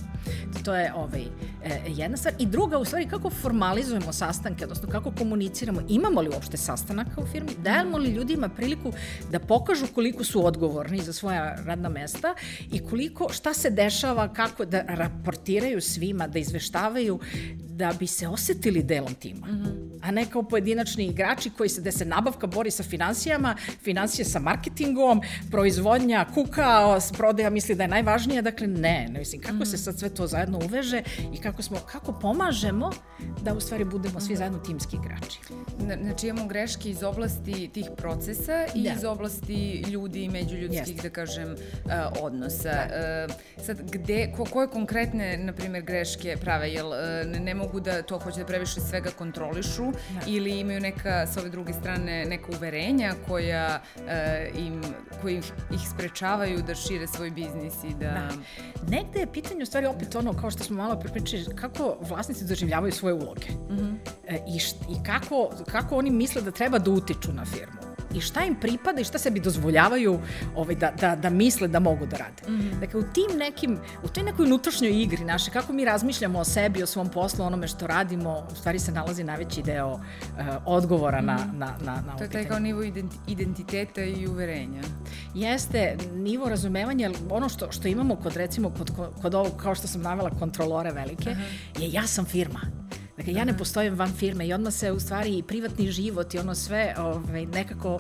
To 0.64 0.76
je 0.76 0.94
ovaj, 0.94 1.26
e, 1.64 1.82
jedna 1.88 2.18
stvar. 2.18 2.34
I 2.40 2.46
druga, 2.46 2.78
u 2.78 2.86
stvari, 2.86 3.08
kako 3.08 3.30
formalizujemo 3.30 4.14
sastanke, 4.14 4.64
odnosno 4.64 4.90
kako 4.90 5.12
komuniciramo, 5.12 5.82
imamo 5.90 6.22
li 6.22 6.30
uopšte 6.30 6.58
sastanaka 6.58 7.22
u 7.22 7.26
firmi, 7.26 7.52
dajemo 7.64 7.98
li 7.98 8.10
ljudima 8.10 8.50
priliku 8.50 8.94
da 9.32 9.40
pokažu 9.40 9.88
koliko 9.96 10.24
su 10.24 10.46
odgovorni 10.46 11.02
za 11.02 11.14
svoja 11.14 11.58
radna 11.66 11.90
mesta 11.90 12.36
i 12.72 12.80
koliko, 12.80 13.30
šta 13.34 13.54
se 13.54 13.70
dešava, 13.70 14.34
kako 14.34 14.66
da 14.66 14.82
raportiraju 14.88 15.82
svima, 15.82 16.28
da 16.28 16.40
izveštavaju 16.40 17.20
da 17.82 17.94
bi 18.00 18.08
se 18.08 18.28
osetili 18.28 18.84
delom 18.84 19.14
tima. 19.14 19.48
Mm 19.48 19.52
-hmm. 19.52 20.00
A 20.02 20.12
ne 20.12 20.26
kao 20.26 20.44
pojedinačni 20.44 21.06
igrači 21.06 21.50
koji 21.58 21.70
se, 21.70 21.82
gde 21.82 21.92
se 21.92 22.06
nabavka 22.06 22.48
bori 22.48 22.72
sa 22.72 22.84
financijama, 22.84 23.56
financije 23.84 24.26
sa 24.26 24.40
marketingom, 24.40 25.22
proizvodnja, 25.52 26.26
kuka, 26.34 27.00
prodaja 27.18 27.50
misli 27.50 27.76
da 27.76 27.84
je 27.84 27.88
najvažnija, 27.88 28.42
dakle 28.42 28.68
ne, 28.68 29.08
ne 29.12 29.20
mislim 29.20 29.42
kako 29.42 29.56
mm 29.56 29.60
-hmm. 29.60 29.72
se 29.72 29.78
sad 29.78 30.00
sve 30.00 30.10
to 30.10 30.28
zajedno 30.28 30.60
uveže 30.66 31.04
i 31.34 31.38
kako 31.38 31.62
smo, 31.62 31.78
kako 31.92 32.20
pomažemo 32.20 32.92
da 33.42 33.54
u 33.54 33.60
stvari 33.60 33.86
budemo 33.86 34.20
svi 34.20 34.36
zajedno 34.36 34.60
timski 34.60 34.96
igrači. 34.96 35.40
Znači 36.02 36.28
imamo 36.28 36.48
greške 36.48 36.90
iz 36.90 37.04
oblasti 37.04 37.70
tih 37.74 37.86
procesa 37.98 38.66
i 38.76 38.84
da. 38.84 38.94
iz 38.94 39.04
oblasti 39.04 39.84
ljudi 39.88 40.24
i 40.24 40.30
međuljudskih, 40.30 40.96
Jeste. 40.96 41.10
da 41.10 41.10
kažem, 41.10 41.52
uh, 41.52 41.92
odnosa. 42.22 42.72
Da. 42.72 43.26
Uh, 43.28 43.66
sad, 43.66 43.92
gde, 43.92 44.34
ko, 44.38 44.46
koje 44.46 44.68
konkretne, 44.68 45.38
na 45.38 45.54
primjer, 45.54 45.84
greške 45.84 46.38
prave? 46.42 46.70
Jel 46.70 46.88
uh, 46.88 47.32
ne, 47.32 47.40
ne 47.40 47.54
mogu 47.72 47.80
da 47.80 48.02
to 48.02 48.20
hoće 48.20 48.40
da 48.40 48.46
previše 48.46 48.82
svega 48.82 49.10
kontrolišu 49.18 49.92
da. 49.92 50.22
ili 50.28 50.60
imaju 50.60 50.80
neka, 50.80 51.28
sa 51.28 51.40
ove 51.40 51.50
druge 51.50 51.74
strane, 51.74 52.26
neka 52.26 52.52
uverenja 52.58 53.14
koja 53.28 53.82
uh, 53.96 54.60
im, 54.60 54.82
koji 55.22 55.38
ih 55.72 55.90
sprečavaju 55.96 56.62
da 56.68 56.76
šire 56.76 57.08
svoj 57.08 57.32
biznis 57.32 57.74
i 57.84 57.94
da... 57.94 58.10
da. 58.10 58.30
Negde 58.88 59.20
je 59.20 59.32
pitanje 59.34 59.64
u 59.64 59.66
stvari 59.66 59.86
opet 59.88 60.16
ono, 60.16 60.34
kao 60.34 60.52
što 60.52 60.64
smo 60.64 60.78
malo 60.78 61.00
prepričali, 61.00 61.46
kako 61.56 61.98
vlasnici 62.02 62.46
doživljavaju 62.46 62.92
svoje 62.92 63.14
uloge. 63.14 63.52
Mm 63.70 63.78
-hmm. 63.78 63.96
e, 64.28 64.40
i, 64.56 64.60
št, 64.60 64.76
I 64.90 65.04
kako, 65.04 65.52
kako 65.72 65.98
oni 65.98 66.10
misle 66.10 66.42
da 66.42 66.52
treba 66.52 66.80
da 66.80 66.92
utiču 66.92 67.34
na 67.34 67.46
firmu. 67.46 67.91
I 68.16 68.22
šta 68.22 68.44
im 68.44 68.56
pripada 68.56 69.02
i 69.02 69.04
šta 69.04 69.18
sebi 69.18 69.40
dozvoljavaju 69.40 70.20
ovaj, 70.56 70.76
da, 70.76 70.92
da, 71.00 71.16
da 71.16 71.30
misle 71.30 71.68
da 71.68 71.80
mogu 71.80 72.06
da 72.06 72.18
rade. 72.18 72.44
Mm 72.48 72.62
-hmm. 72.62 72.80
Dakle, 72.80 73.00
u 73.00 73.04
tim 73.04 73.38
nekim, 73.38 73.78
u 74.04 74.08
toj 74.08 74.24
nekoj 74.24 74.46
unutrašnjoj 74.46 75.02
igri 75.02 75.26
naše, 75.26 75.52
kako 75.52 75.74
mi 75.74 75.86
razmišljamo 75.86 76.40
o 76.40 76.44
sebi, 76.44 76.84
o 76.84 76.86
svom 76.86 77.10
poslu, 77.10 77.46
onome 77.46 77.68
što 77.68 77.88
radimo, 77.88 78.48
u 78.52 78.56
stvari 78.56 78.80
se 78.80 78.92
nalazi 78.92 79.24
najveći 79.24 79.64
deo 79.64 79.94
uh, 79.94 80.02
odgovora 80.66 81.22
mm 81.22 81.26
-hmm. 81.26 81.58
na, 81.58 81.66
na, 81.66 81.78
na, 81.86 82.02
na 82.08 82.18
To 82.18 82.24
je 82.24 82.30
taj 82.30 82.46
kao 82.46 82.60
nivo 82.60 82.84
identiteta 83.28 84.04
i 84.04 84.28
uverenja. 84.28 84.82
Jeste 85.36 85.98
nivo 86.14 86.50
razumevanja, 86.50 87.12
ono 87.30 87.50
što, 87.50 87.72
što 87.72 87.88
imamo 87.88 88.16
kod 88.16 88.36
recimo 88.36 88.70
kod, 88.70 88.92
kod 89.22 89.36
ovog, 89.36 89.56
kao 89.58 89.76
što 89.76 89.88
sam 89.88 90.02
navela, 90.02 90.30
kontrolore 90.40 90.92
velike, 90.92 91.30
uh 91.30 91.38
-huh. 91.38 91.82
je 91.82 91.92
ja 91.92 92.08
sam 92.08 92.26
firma. 92.26 92.81
Dakle, 93.22 93.34
ja 93.34 93.46
ne 93.46 93.58
postojim 93.58 93.96
van 93.96 94.14
firme 94.14 94.48
i 94.48 94.54
odmah 94.54 94.74
se 94.74 94.92
u 94.92 95.00
stvari 95.00 95.38
i 95.38 95.44
privatni 95.44 95.92
život 95.92 96.34
i 96.34 96.40
ono 96.40 96.56
sve 96.56 96.96
ovaj, 96.98 97.46
nekako 97.46 98.00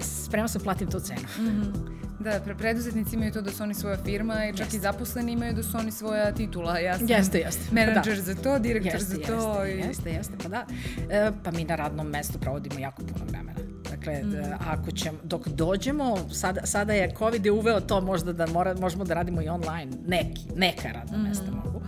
spremno 0.00 0.48
sam 0.48 0.62
platim 0.62 0.90
tu 0.90 1.00
cenu. 1.00 1.20
Mm 1.38 1.42
-hmm. 1.42 1.94
Da, 2.20 2.40
pre 2.44 2.54
preduzetnici 2.54 3.16
imaju 3.16 3.32
to 3.32 3.40
da 3.40 3.50
su 3.50 3.62
oni 3.62 3.74
svoja 3.74 3.96
firma 4.04 4.46
i 4.46 4.52
čak 4.52 4.60
jeste. 4.60 4.76
i 4.76 4.80
zaposleni 4.80 5.32
imaju 5.32 5.52
da 5.52 5.62
su 5.62 5.76
oni 5.78 5.92
svoja 5.92 6.32
titula. 6.32 6.78
Ja 6.78 6.98
sam 6.98 7.06
jeste, 7.08 7.38
jeste. 7.38 7.62
menadžer 7.72 8.16
da. 8.16 8.22
za 8.22 8.34
to, 8.34 8.58
direktor 8.58 8.94
jeste, 8.94 9.14
za 9.14 9.22
to. 9.26 9.64
Jeste, 9.64 9.86
i... 9.86 9.88
jeste, 9.88 10.10
jeste, 10.10 10.32
pa 10.42 10.48
da. 10.48 10.66
E, 11.10 11.30
pa 11.44 11.50
mi 11.50 11.64
na 11.64 11.76
radnom 11.76 12.06
mestu 12.06 12.38
provodimo 12.38 12.78
jako 12.78 13.02
puno 13.02 13.24
vremena. 13.24 13.58
Dakle, 13.90 14.22
mm. 14.22 14.34
ako 14.66 14.90
ćemo, 14.90 15.18
dok 15.22 15.48
dođemo, 15.48 16.28
sada, 16.32 16.66
sada 16.66 16.92
je 16.92 17.14
COVID 17.18 17.46
je 17.46 17.52
uveo 17.52 17.80
to 17.80 18.00
možda 18.00 18.32
da 18.32 18.46
mora, 18.46 18.74
možemo 18.80 19.04
da 19.04 19.14
radimo 19.14 19.42
i 19.42 19.48
online, 19.48 19.92
neki, 20.06 20.42
neka 20.56 20.88
radna 20.88 21.18
mm. 21.18 21.22
mesta 21.22 21.50
mogu. 21.50 21.82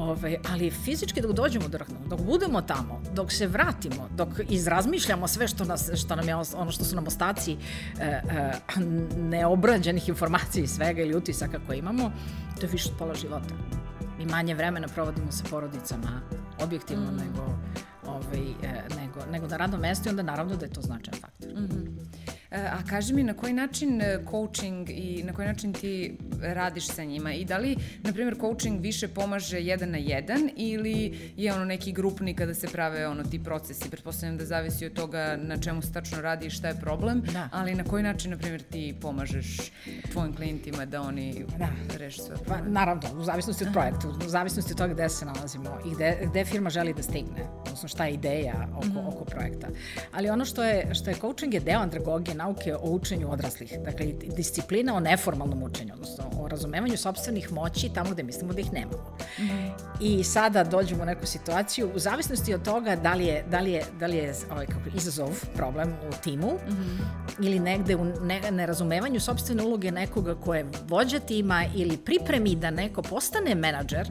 Ove, 0.00 0.36
ali 0.52 0.70
fizički 0.70 1.20
dok 1.20 1.32
dođemo 1.32 1.68
do 1.68 1.78
Rahnu, 1.78 1.96
dok 2.08 2.20
budemo 2.20 2.62
tamo, 2.62 3.02
dok 3.14 3.32
se 3.32 3.46
vratimo, 3.46 4.08
dok 4.16 4.28
izrazmišljamo 4.48 5.28
sve 5.28 5.48
što, 5.48 5.64
nas, 5.64 5.90
što 5.94 6.16
nam 6.16 6.28
je 6.28 6.36
ono 6.36 6.70
što 6.70 6.84
su 6.84 6.96
nam 6.96 7.06
ostaci 7.06 7.56
e, 8.00 8.04
e, 8.04 8.22
neobrađenih 9.16 10.08
informacija 10.08 10.64
i 10.64 10.66
svega 10.66 11.02
ili 11.02 11.16
utisaka 11.16 11.60
koje 11.66 11.78
imamo, 11.78 12.12
to 12.60 12.66
je 12.66 12.72
više 12.72 12.88
od 12.92 12.98
pola 12.98 13.14
života. 13.14 13.54
Mi 14.18 14.26
manje 14.26 14.54
vremena 14.54 14.88
provodimo 14.88 15.32
sa 15.32 15.44
porodicama, 15.50 16.20
objektivno, 16.62 17.12
mm. 17.12 17.16
nego, 17.16 17.58
ovaj, 18.06 18.50
e, 18.62 18.82
nego, 19.00 19.20
nego 19.32 19.46
na 19.46 19.56
radnom 19.56 19.80
mestu 19.80 20.08
i 20.08 20.10
onda 20.10 20.22
naravno 20.22 20.56
da 20.56 20.66
je 20.66 20.72
to 20.72 20.80
značajan 20.80 21.20
faktor. 21.20 21.48
Mm 21.48 21.68
-hmm. 21.68 22.10
A 22.50 22.84
kaži 22.88 23.14
mi 23.14 23.22
na 23.22 23.34
koji 23.34 23.52
način 23.52 24.00
e, 24.00 24.24
coaching 24.30 24.90
i 24.90 25.22
na 25.22 25.32
koji 25.32 25.48
način 25.48 25.72
ti 25.72 26.18
radiš 26.42 26.86
sa 26.86 27.04
njima 27.04 27.32
i 27.32 27.44
da 27.44 27.58
li, 27.58 27.76
na 28.02 28.12
primjer, 28.12 28.36
coaching 28.40 28.80
više 28.80 29.08
pomaže 29.08 29.60
jedan 29.60 29.90
na 29.90 29.98
jedan 29.98 30.50
ili 30.56 31.32
je 31.36 31.54
ono 31.54 31.64
neki 31.64 31.92
grupni 31.92 32.34
kada 32.34 32.54
se 32.54 32.68
prave 32.68 33.08
ono 33.08 33.24
ti 33.24 33.42
procesi, 33.44 33.90
pretpostavljam 33.90 34.38
da 34.38 34.44
zavisi 34.44 34.86
od 34.86 34.92
toga 34.92 35.38
na 35.42 35.56
čemu 35.56 35.82
se 35.82 35.92
tačno 35.92 36.20
radi 36.20 36.46
i 36.46 36.50
šta 36.50 36.68
je 36.68 36.74
problem, 36.74 37.22
da. 37.32 37.48
ali 37.52 37.74
na 37.74 37.84
koji 37.84 38.02
način, 38.02 38.30
na 38.30 38.36
primjer, 38.36 38.62
ti 38.62 38.94
pomažeš 39.00 39.56
tvojim 40.12 40.36
klijentima 40.36 40.84
da 40.84 41.02
oni 41.02 41.44
da. 41.58 41.68
reše 41.98 42.22
svoje 42.22 42.36
probleme? 42.36 42.64
Pa, 42.64 42.70
naravno, 42.70 43.20
u 43.20 43.24
zavisnosti 43.24 43.64
od 43.64 43.72
projekta, 43.72 44.08
u 44.26 44.28
zavisnosti 44.28 44.72
od 44.72 44.78
toga 44.78 44.94
gde 44.94 45.08
se 45.08 45.24
nalazimo 45.24 45.78
i 45.86 45.94
gde, 45.94 46.18
gde 46.30 46.44
firma 46.44 46.70
želi 46.70 46.94
da 46.94 47.02
stigne, 47.02 47.44
odnosno 47.60 47.88
šta 47.88 48.04
je 48.04 48.14
ideja 48.14 48.68
oko, 48.76 48.86
mm 48.86 48.90
-hmm. 48.90 49.08
oko 49.08 49.24
projekta. 49.24 49.68
Ali 50.12 50.30
ono 50.30 50.44
što 50.44 50.64
je, 50.64 50.94
što 50.94 51.10
je 51.10 51.16
coaching 51.16 51.54
je 51.54 51.60
deo 51.60 51.80
andragogije, 51.80 52.34
nauke 52.34 52.74
o 52.74 52.90
učenju 52.90 53.32
odraslih. 53.32 53.78
Dakle, 53.84 54.06
disciplina 54.36 54.94
o 54.94 55.00
neformalnom 55.00 55.62
učenju, 55.62 55.92
odnosno 55.94 56.29
o 56.38 56.48
razumevanju 56.48 56.96
sobstvenih 56.96 57.52
moći 57.52 57.88
tamo 57.94 58.10
gde 58.10 58.22
mislimo 58.22 58.52
da 58.52 58.60
ih 58.60 58.72
nemamo. 58.72 59.16
Mm 59.38 59.42
-hmm. 59.42 59.70
I 60.00 60.24
sada 60.24 60.64
dođemo 60.64 61.02
u 61.02 61.06
neku 61.06 61.26
situaciju, 61.26 61.90
u 61.94 61.98
zavisnosti 61.98 62.54
od 62.54 62.64
toga 62.64 62.96
da 62.96 63.14
li 63.14 63.26
je, 63.26 63.44
da 63.50 63.60
li 63.60 63.72
je, 63.72 63.84
da 63.98 64.06
li 64.06 64.16
je 64.16 64.34
ovaj, 64.50 64.66
kako, 64.66 64.96
izazov, 64.96 65.44
problem 65.56 65.92
u 66.08 66.22
timu 66.22 66.52
mm 66.52 66.72
-hmm. 66.72 67.29
Ili 67.40 67.58
negde 67.58 67.96
u 67.96 68.04
ne, 68.04 68.50
nerazumevanju 68.50 69.20
sobstvene 69.20 69.62
uloge 69.62 69.90
nekoga 69.90 70.34
ko 70.34 70.54
je 70.54 70.66
vođa 70.88 71.18
tima 71.18 71.64
ili 71.74 71.96
pripremi 71.96 72.54
da 72.54 72.70
neko 72.70 73.02
postane 73.02 73.54
menadžer, 73.54 74.08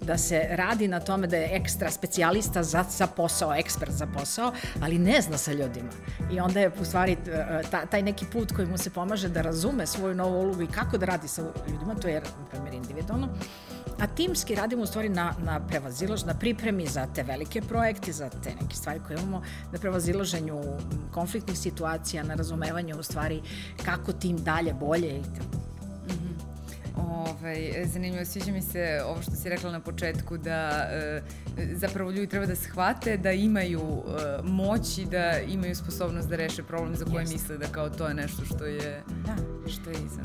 da 0.00 0.18
se 0.18 0.46
radi 0.50 0.88
na 0.88 1.00
tome 1.00 1.26
da 1.26 1.36
je 1.36 1.56
ekstra 1.56 1.90
specijalista 1.90 2.62
za, 2.62 2.84
za 2.90 3.06
posao, 3.06 3.54
ekspert 3.54 3.92
za 3.92 4.06
posao, 4.06 4.52
ali 4.82 4.98
ne 4.98 5.20
zna 5.20 5.38
sa 5.38 5.52
ljudima. 5.52 5.90
I 6.32 6.40
onda 6.40 6.60
je 6.60 6.70
u 6.80 6.84
stvari 6.84 7.16
ta, 7.70 7.86
taj 7.86 8.02
neki 8.02 8.26
put 8.32 8.52
koji 8.52 8.68
mu 8.68 8.78
se 8.78 8.90
pomaže 8.90 9.28
da 9.28 9.42
razume 9.42 9.86
svoju 9.86 10.14
novu 10.14 10.40
ulogu 10.40 10.62
i 10.62 10.66
kako 10.66 10.98
da 10.98 11.06
radi 11.06 11.28
sa 11.28 11.42
ljudima, 11.68 11.94
to 11.94 12.08
je, 12.08 12.20
na 12.20 12.46
primjer, 12.50 12.74
individualno. 12.74 13.28
A 14.00 14.06
timski 14.06 14.54
radimo 14.54 14.82
u 14.82 14.86
stvari 14.86 15.08
na, 15.08 15.34
na 15.44 15.60
prevazilaž, 15.66 16.24
na 16.24 16.34
pripremi 16.34 16.86
za 16.86 17.06
te 17.14 17.22
velike 17.22 17.60
projekte, 17.60 18.12
za 18.12 18.28
te 18.28 18.54
neke 18.62 18.76
stvari 18.76 19.00
koje 19.06 19.18
imamo, 19.18 19.42
na 19.72 19.78
prevazilaženju 19.78 20.62
konfliktnih 21.12 21.58
situacija, 21.58 22.22
na 22.22 22.34
razumevanju 22.34 22.98
u 22.98 23.02
stvari 23.02 23.42
kako 23.84 24.12
tim 24.12 24.36
dalje, 24.36 24.74
bolje 24.74 25.18
i 25.18 25.22
tako. 25.22 25.75
Ovaj, 26.96 27.84
zanimljivo, 27.86 28.24
sviđa 28.24 28.52
mi 28.52 28.62
se 28.62 29.02
ovo 29.06 29.22
što 29.22 29.30
si 29.30 29.48
rekla 29.48 29.72
na 29.72 29.80
početku, 29.80 30.38
da 30.38 30.88
e, 30.92 31.22
zapravo 31.74 32.10
ljudi 32.10 32.26
treba 32.26 32.46
da 32.46 32.56
shvate 32.56 33.16
da 33.16 33.32
imaju 33.32 33.80
e, 33.80 34.42
moć 34.42 34.98
i 34.98 35.04
da 35.04 35.38
imaju 35.38 35.76
sposobnost 35.76 36.28
da 36.28 36.36
reše 36.36 36.62
problem 36.62 36.96
za 36.96 37.04
koje 37.04 37.22
Jeste. 37.22 37.34
misle 37.34 37.58
da 37.58 37.66
kao 37.66 37.90
to 37.90 38.08
je 38.08 38.14
nešto 38.14 38.44
što 38.44 38.64
je, 38.64 39.02
da. 39.26 39.36
što 39.70 39.90
je 39.90 39.96
iza 40.06 40.22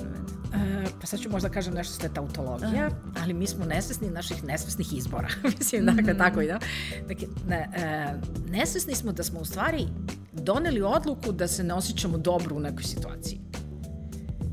E, 0.53 0.85
pa 1.01 1.07
sad 1.07 1.19
ću 1.19 1.29
možda 1.29 1.49
kažem 1.49 1.73
nešto 1.73 1.95
što 1.95 2.05
je 2.05 2.13
tautologija, 2.13 2.85
Aha. 2.85 2.95
ali 3.23 3.33
mi 3.33 3.47
smo 3.47 3.65
nesvesni 3.65 4.09
naših 4.09 4.43
nesvesnih 4.43 4.97
izbora. 4.97 5.27
Mislim, 5.59 5.85
dakle, 5.85 6.01
mm 6.01 6.05
-hmm. 6.05 6.17
tako 6.17 6.41
i 6.41 6.47
da. 6.47 6.59
Dakle, 7.07 7.27
ne, 7.47 7.69
e, 7.75 8.13
nesvesni 8.49 8.95
smo 8.95 9.11
da 9.11 9.23
smo 9.23 9.39
u 9.39 9.45
stvari 9.45 9.87
doneli 10.31 10.81
odluku 10.81 11.31
da 11.31 11.47
se 11.47 11.63
ne 11.63 11.73
osjećamo 11.73 12.17
dobro 12.17 12.55
u 12.55 12.59
nekoj 12.59 12.83
situaciji 12.83 13.40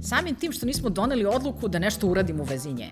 samim 0.09 0.35
tim 0.35 0.53
što 0.53 0.67
nismo 0.67 0.91
doneli 0.91 1.27
odluku 1.27 1.69
da 1.69 1.79
nešto 1.79 2.07
uradimo 2.07 2.43
u 2.43 2.47
vezi 2.47 2.73
nje. 2.73 2.91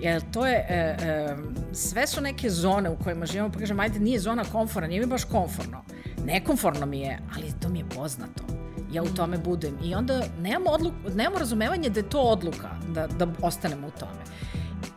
Jer 0.00 0.22
to 0.32 0.46
je, 0.46 0.66
e, 0.68 0.74
e, 0.74 1.36
sve 1.72 2.06
su 2.06 2.20
neke 2.20 2.50
zone 2.50 2.90
u 2.90 2.96
kojima 3.04 3.26
živimo, 3.26 3.52
pa 3.52 3.58
kažem, 3.58 3.80
ajde, 3.80 4.00
nije 4.00 4.20
zona 4.20 4.44
komfora, 4.44 4.86
nije 4.86 5.00
mi 5.00 5.06
baš 5.06 5.24
komforno. 5.24 5.84
Nekomforno 6.24 6.86
mi 6.86 7.00
je, 7.00 7.18
ali 7.36 7.52
to 7.62 7.68
mi 7.68 7.78
je 7.78 7.84
poznato. 7.94 8.42
Ja 8.92 9.02
u 9.02 9.06
tome 9.06 9.38
budem. 9.38 9.78
I 9.84 9.94
onda 9.94 10.22
nemamo, 10.40 10.70
odluku, 10.70 10.96
nemamo 11.14 11.38
razumevanje 11.38 11.90
da 11.90 12.00
je 12.00 12.08
to 12.08 12.20
odluka, 12.20 12.70
da, 12.94 13.06
da 13.06 13.28
ostanemo 13.42 13.86
u 13.86 13.90
tome. 13.90 14.22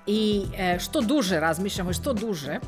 I 0.07 0.43
e, 0.57 0.79
što 0.79 1.01
duže 1.01 1.39
razmišljamo 1.39 1.91
i 1.91 1.93
što 1.93 2.13
duže, 2.13 2.59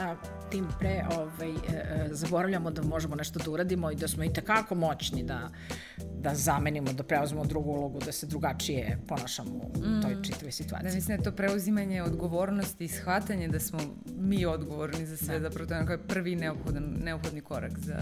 a, 0.00 0.14
tim 0.50 0.66
pre 0.78 1.04
ovaj, 1.16 1.50
e, 1.50 1.54
e, 1.72 2.08
zaboravljamo 2.10 2.70
da 2.70 2.82
možemo 2.82 3.16
nešto 3.16 3.38
da 3.38 3.50
uradimo 3.50 3.90
i 3.90 3.96
da 3.96 4.08
smo 4.08 4.24
i 4.24 4.32
takako 4.32 4.74
moćni 4.74 5.22
da, 5.22 5.48
da 6.24 6.34
zamenimo, 6.34 6.92
da 6.92 7.02
preuzmemo 7.02 7.44
drugu 7.44 7.70
ulogu, 7.70 8.00
da 8.00 8.12
se 8.12 8.26
drugačije 8.26 8.98
ponašamo 9.08 9.50
u 9.50 9.78
mm. 9.78 10.02
toj 10.02 10.16
čitavoj 10.22 10.52
situaciji. 10.52 10.88
Da 10.88 10.94
mislim 10.94 11.16
da 11.16 11.20
je 11.20 11.24
to 11.24 11.32
preuzimanje 11.32 12.02
odgovornosti 12.02 12.84
i 12.84 12.88
shvatanje 12.88 13.48
da 13.48 13.60
smo 13.60 13.78
mi 14.18 14.46
odgovorni 14.46 15.06
za 15.06 15.16
sve, 15.16 15.38
da. 15.38 15.48
zapravo 15.48 15.68
to 15.68 15.74
je 15.74 15.80
onako 15.80 16.02
prvi 16.08 16.36
neophodan, 16.36 16.96
neophodni 17.04 17.40
korak 17.40 17.78
za... 17.78 17.96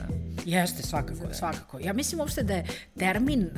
Jeste, 0.44 0.82
svakako, 0.82 1.26
za 1.28 1.34
svakako. 1.34 1.78
Ja 1.78 1.92
mislim 1.92 2.20
uopšte 2.20 2.42
da 2.42 2.54
je 2.54 2.64
termin 2.98 3.40
uh, 3.42 3.50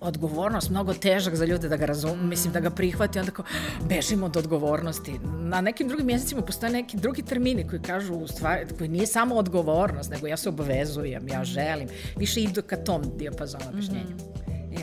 odgovornost 0.00 0.70
mnogo 0.70 0.94
težak 0.94 1.34
za 1.34 1.44
ljude 1.44 1.68
da 1.68 1.76
ga 1.76 1.86
razum, 1.86 2.18
mm. 2.18 2.28
mislim 2.28 2.52
da 2.52 2.60
ga 2.60 2.70
prihvati, 2.70 3.18
onda 3.18 3.32
kao 3.32 3.44
bežimo 3.88 4.26
od 4.26 4.36
odgovornosti. 4.36 5.18
Na 5.40 5.60
nekim 5.60 5.88
drugim 5.88 6.06
mjesecima 6.06 6.42
postoje 6.42 6.72
neki 6.72 6.96
drugi 6.96 7.22
termini 7.22 7.68
koji 7.68 7.82
kažu 7.82 8.14
u 8.14 8.28
stvari, 8.28 8.66
koji 8.78 8.88
nije 8.88 9.06
samo 9.06 9.34
odgovornost, 9.34 10.10
nego 10.10 10.26
ja 10.26 10.36
se 10.36 10.48
obavezujem, 10.48 11.28
ja 11.28 11.44
želim. 11.44 11.88
Više 12.16 12.40
idu 12.40 12.62
ka 12.62 12.76
tom 12.76 13.02
dijapazonu 13.18 13.64
objašnjenja. 13.68 14.03
Mm 14.03 14.03
-hmm. 14.03 14.03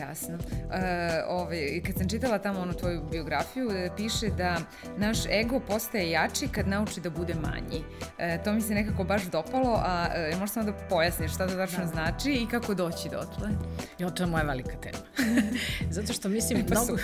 Jasno. 0.00 0.38
E, 0.72 1.22
ovaj, 1.28 1.82
kad 1.86 1.96
sam 1.96 2.08
čitala 2.08 2.38
tamo 2.38 2.60
onu 2.60 2.72
tvoju 2.72 3.02
biografiju, 3.10 3.70
e, 3.70 3.90
piše 3.96 4.28
da 4.28 4.56
naš 4.96 5.18
ego 5.26 5.60
postaje 5.60 6.10
jači 6.10 6.48
kad 6.48 6.68
nauči 6.68 7.00
da 7.00 7.10
bude 7.10 7.34
manji. 7.34 7.84
E, 8.18 8.42
to 8.44 8.52
mi 8.52 8.60
se 8.60 8.74
nekako 8.74 9.04
baš 9.04 9.22
dopalo, 9.22 9.82
a 9.84 10.06
e, 10.14 10.36
možeš 10.40 10.52
samo 10.52 10.66
da 10.66 10.72
pojasniš 10.72 11.34
šta 11.34 11.48
to 11.48 11.54
tačno 11.54 11.78
da. 11.78 11.86
znači 11.86 12.32
i 12.32 12.46
kako 12.50 12.74
doći 12.74 13.08
do 13.08 13.18
otle? 13.18 13.48
Jo, 13.98 14.10
to 14.10 14.22
je 14.22 14.26
moja 14.26 14.44
velika 14.44 14.76
tema. 14.76 14.98
Zato 15.96 16.12
što 16.12 16.28
mislim 16.28 16.60
e, 16.60 16.66
pa 16.66 16.74
mnogo, 16.74 16.98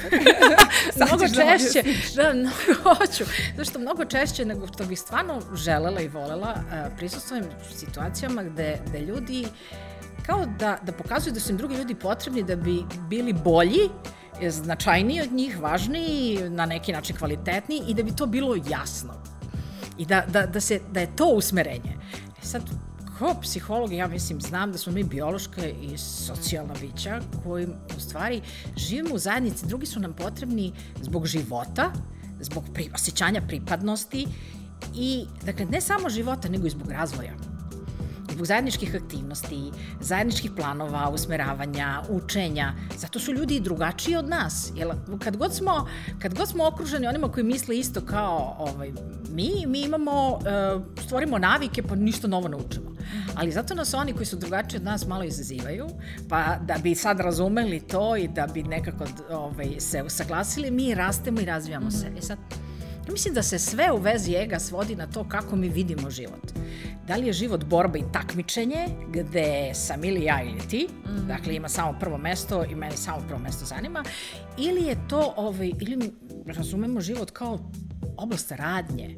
mnogo 0.97 1.23
da 1.23 1.59
češće, 1.59 1.83
da, 2.17 2.33
mnogo 2.33 2.83
hoću, 2.99 3.25
zato 3.57 3.71
što 3.71 3.79
mnogo 3.79 4.05
češće 4.05 4.45
nego 4.45 4.67
što 4.67 4.85
bih 4.85 5.01
stvarno 5.01 5.43
želela 5.55 6.01
i 6.01 6.09
volela, 6.09 6.55
uh, 6.57 6.97
prisustujem 6.97 7.45
situacijama 7.75 8.43
gde, 8.43 8.79
gde 8.87 9.01
ljudi 9.01 9.47
kao 10.29 10.47
da, 10.59 10.79
da 10.83 10.93
pokazuju 10.93 11.35
da 11.35 11.41
su 11.41 11.53
im 11.53 11.57
drugi 11.57 11.77
ljudi 11.77 11.95
potrebni 11.95 12.43
da 12.43 12.57
bi 12.57 12.85
bili 13.09 13.33
bolji, 13.33 13.89
značajniji 14.49 15.21
od 15.21 15.33
njih, 15.33 15.61
važniji, 15.61 16.51
na 16.51 16.67
neki 16.67 16.93
način 16.93 17.17
kvalitetniji 17.17 17.83
i 17.89 17.95
da 17.95 18.03
bi 18.03 18.17
to 18.17 18.27
bilo 18.27 18.57
jasno. 18.71 19.15
I 19.99 20.07
da, 20.07 20.25
da, 20.33 20.47
da, 20.47 20.61
se, 20.61 20.81
da 20.93 21.01
je 21.01 21.17
to 21.17 21.27
usmerenje. 21.27 21.97
E 22.43 22.43
sad, 22.43 22.63
kao 23.19 23.35
psiholog, 23.43 23.93
ja 23.93 24.09
mislim, 24.09 24.41
znam 24.41 24.73
da 24.73 24.79
smo 24.79 24.93
mi 24.93 25.05
biološka 25.05 25.67
i 25.67 25.99
socijalna 25.99 26.75
bića 26.81 27.21
koji 27.45 27.67
u 27.97 28.01
stvari 28.01 28.43
živimo 28.77 29.15
u 29.15 29.19
zajednici, 29.19 29.67
drugi 29.67 29.87
su 29.87 30.01
nam 30.01 30.13
potrebni 30.13 30.73
zbog 31.03 31.27
života, 31.27 31.93
zbog 32.41 32.65
pri, 32.75 32.91
osjećanja 32.95 33.43
pripadnosti 33.49 34.27
i, 34.95 35.25
dakle, 35.45 35.65
ne 35.65 35.81
samo 35.81 36.11
života, 36.11 36.49
nego 36.49 36.67
i 36.67 36.71
zbog 36.71 36.91
razvoja 36.91 37.58
zbog 38.39 38.47
zajedničkih 38.47 38.95
aktivnosti, 38.95 39.71
zajedničkih 40.01 40.51
planova, 40.57 41.11
usmeravanja, 41.11 42.03
učenja. 42.09 42.73
Zato 42.97 43.19
su 43.19 43.33
ljudi 43.33 43.61
drugačiji 43.61 44.17
od 44.17 44.29
nas. 44.29 44.73
Jer 44.77 44.89
kad 45.25 45.37
god 45.37 45.55
smo, 45.55 45.89
kad 46.19 46.35
god 46.35 46.49
smo 46.49 46.67
okruženi 46.67 47.07
onima 47.07 47.33
koji 47.33 47.45
misle 47.45 47.79
isto 47.79 48.01
kao 48.01 48.57
ovaj, 48.59 48.93
mi, 49.31 49.67
mi 49.67 49.81
imamo, 49.81 50.31
uh, 50.31 50.83
stvorimo 51.05 51.39
navike 51.39 51.83
pa 51.83 51.95
ništa 51.95 52.29
novo 52.29 52.49
naučimo. 52.49 52.91
Ali 53.35 53.53
zato 53.53 53.75
nas 53.75 53.95
oni 53.95 54.13
koji 54.13 54.27
su 54.27 54.37
drugačiji 54.37 54.79
od 54.79 54.85
nas 54.85 55.07
malo 55.07 55.25
izazivaju, 55.25 55.87
pa 56.29 56.59
da 56.67 56.79
bi 56.83 56.95
sad 56.95 57.21
razumeli 57.21 57.81
to 57.81 58.17
i 58.17 58.29
da 58.29 58.47
bi 58.47 58.63
nekako 58.63 59.05
ovaj, 59.31 59.81
se 59.81 60.03
usaglasili, 60.03 60.71
mi 60.71 60.95
rastemo 60.95 61.41
i 61.41 61.45
razvijamo 61.45 61.91
se. 61.91 62.07
E 62.19 62.23
sad, 62.23 62.39
Ja 63.09 63.13
mislim 63.13 63.35
da 63.35 63.43
se 63.43 63.59
sve 63.59 63.93
u 63.93 63.97
vezi 63.97 64.35
ega 64.35 64.59
svodi 64.59 64.97
na 64.97 65.07
to 65.07 65.29
kako 65.29 65.57
mi 65.57 65.69
vidimo 65.69 66.11
život. 66.11 66.53
Da 67.07 67.17
li 67.17 67.27
je 67.27 67.33
život 67.33 67.65
borba 67.65 67.99
i 67.99 68.05
takmičenje, 68.13 68.87
gde 69.09 69.71
sam 69.75 70.05
ili 70.05 70.25
ja 70.25 70.43
ili 70.43 70.69
ti, 70.69 70.89
mm 71.07 71.27
dakle 71.29 71.55
ima 71.55 71.69
samo 71.69 71.97
prvo 72.01 72.19
mesto 72.19 72.65
i 72.65 72.75
meni 72.75 72.97
samo 72.97 73.25
prvo 73.29 73.41
mesto 73.41 73.65
zanima, 73.65 74.05
ili 74.59 74.83
je 74.83 74.97
to, 75.09 75.35
ovaj, 75.37 75.73
ili 75.81 76.11
razumemo 76.47 77.01
život 77.01 77.31
kao 77.31 77.59
oblast 78.17 78.51
radnje, 78.51 79.17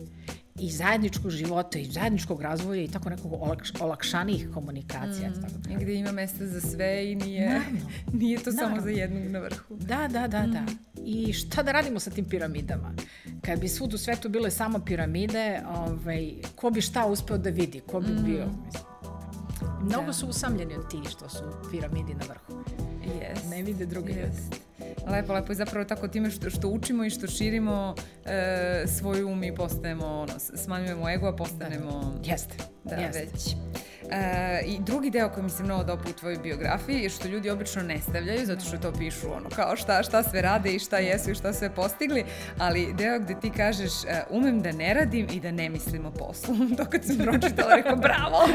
i 0.61 0.71
zajedničkog 0.71 1.31
života 1.31 1.79
i 1.79 1.85
zajedničkog 1.85 2.43
razvoja 2.43 2.83
i 2.83 2.88
tako 2.88 3.11
nekog 3.11 3.33
olakš, 3.33 3.73
olakšanijih 3.81 4.49
komunikacija. 4.55 5.31
Mm, 5.31 5.35
tako 5.35 5.55
da. 5.69 5.79
Gde 5.79 5.95
ima 5.95 6.12
mesta 6.12 6.47
za 6.47 6.61
sve 6.61 7.12
i 7.12 7.14
nije, 7.14 7.49
Naravno. 7.49 7.81
nije 8.21 8.38
to 8.38 8.50
Naravno. 8.50 8.76
samo 8.76 8.83
za 8.83 8.90
jednog 8.90 9.23
na 9.23 9.38
vrhu. 9.38 9.76
Da, 9.76 10.09
da, 10.09 10.29
da, 10.29 10.47
mm. 10.47 10.52
da. 10.52 10.64
I 11.05 11.33
šta 11.33 11.62
da 11.62 11.73
radimo 11.73 12.00
sa 12.00 12.11
tim 12.11 12.25
piramidama? 12.25 12.95
Kad 13.43 13.61
bi 13.61 13.69
svud 13.69 13.95
u 13.95 13.99
svetu 13.99 14.29
bile 14.29 14.50
samo 14.50 14.79
piramide, 14.79 15.62
ovaj, 15.69 16.33
ko 16.57 16.71
bi 16.71 16.81
šta 16.81 17.07
uspeo 17.07 17.38
da 17.38 17.50
vidi, 17.50 17.81
ko 17.81 18.00
bi 18.00 18.12
mm. 18.12 18.25
bio, 18.25 18.47
mislim. 18.64 18.90
Mnogo 19.83 20.07
da. 20.07 20.12
su 20.12 20.26
usamljeni 20.26 20.75
od 20.75 20.90
ti 20.90 20.99
što 21.11 21.29
su 21.29 21.43
piramidi 21.71 22.14
na 22.14 22.25
vrhu. 22.29 22.79
Yes. 23.14 23.50
Ne 23.50 23.62
vide 23.62 23.87
druge 23.87 24.12
yes. 24.12 24.17
ljudi. 24.17 24.61
Lepo, 25.11 25.33
lepo 25.33 25.52
i 25.52 25.55
zapravo 25.55 25.85
tako 25.85 26.09
time 26.09 26.31
što, 26.31 26.50
što 26.50 26.69
učimo 26.69 27.05
i 27.05 27.11
što 27.11 27.26
širimo 27.26 27.95
e, 28.25 28.85
svoj 28.99 29.23
um 29.23 29.45
i 29.45 29.55
postajemo, 29.55 30.07
ono, 30.07 30.33
smanjujemo 30.38 31.11
ego, 31.11 31.26
a 31.26 31.37
postanemo... 31.37 32.14
Da. 32.25 32.31
Jeste. 32.31 32.55
Da, 32.85 32.95
Jeste. 32.97 33.19
već. 33.21 33.57
E, 34.11 34.62
I 34.67 34.79
drugi 34.81 35.11
deo 35.11 35.29
koji 35.29 35.45
mi 35.45 35.50
se 35.50 35.62
mnogo 35.62 35.85
dopu 35.85 36.09
u 36.09 36.12
tvojoj 36.12 36.38
biografiji 36.38 37.02
je 37.02 37.11
što 37.11 37.29
ljudi 37.29 37.50
obično 37.50 37.83
ne 37.83 37.99
stavljaju, 37.99 38.47
zato 38.47 38.64
što 38.64 38.79
to 38.79 38.93
pišu 38.93 39.33
ono, 39.37 39.49
kao 39.49 39.76
šta, 39.76 40.02
šta 40.02 40.23
sve 40.23 40.43
rade 40.43 40.71
i 40.71 40.79
šta 40.79 40.99
jesu 40.99 41.31
i 41.31 41.35
šta 41.35 41.52
sve 41.52 41.71
postigli, 41.71 42.25
ali 42.59 42.95
deo 42.95 43.19
gde 43.19 43.40
ti 43.40 43.50
kažeš 43.50 44.05
e, 44.05 44.23
umem 44.31 44.62
da 44.62 44.73
ne 44.73 44.95
radim 44.95 45.26
i 45.33 45.40
da 45.40 45.50
ne 45.50 45.69
mislim 45.69 46.07
o 46.07 46.11
poslu. 46.11 46.55
to 46.79 46.85
kad 46.85 47.05
sam 47.05 47.17
pročitala, 47.17 47.75
rekao 47.75 47.97
bravo, 47.97 48.49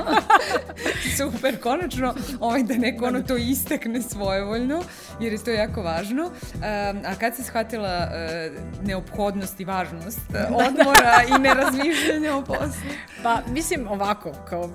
super, 1.17 1.61
konačno 1.61 2.15
ovaj, 2.39 2.63
da 2.63 2.77
neko 2.77 3.05
ono 3.05 3.21
to 3.21 3.37
istekne 3.37 4.01
svojevoljno, 4.01 4.83
jer 5.19 5.33
je 5.33 5.43
to 5.43 5.51
jako 5.51 5.81
važno. 5.81 6.31
E, 6.63 6.93
a 7.05 7.15
kad 7.19 7.35
si 7.35 7.43
shvatila 7.43 7.89
e, 7.89 8.51
neophodnost 8.83 9.59
i 9.59 9.65
važnost 9.65 10.21
odmora 10.67 11.21
i 11.37 11.41
nerazmišljanja 11.41 12.35
o 12.35 12.41
poslu? 12.41 12.91
Pa, 13.23 13.41
mislim 13.53 13.87
ovako, 13.87 14.31
kao 14.49 14.69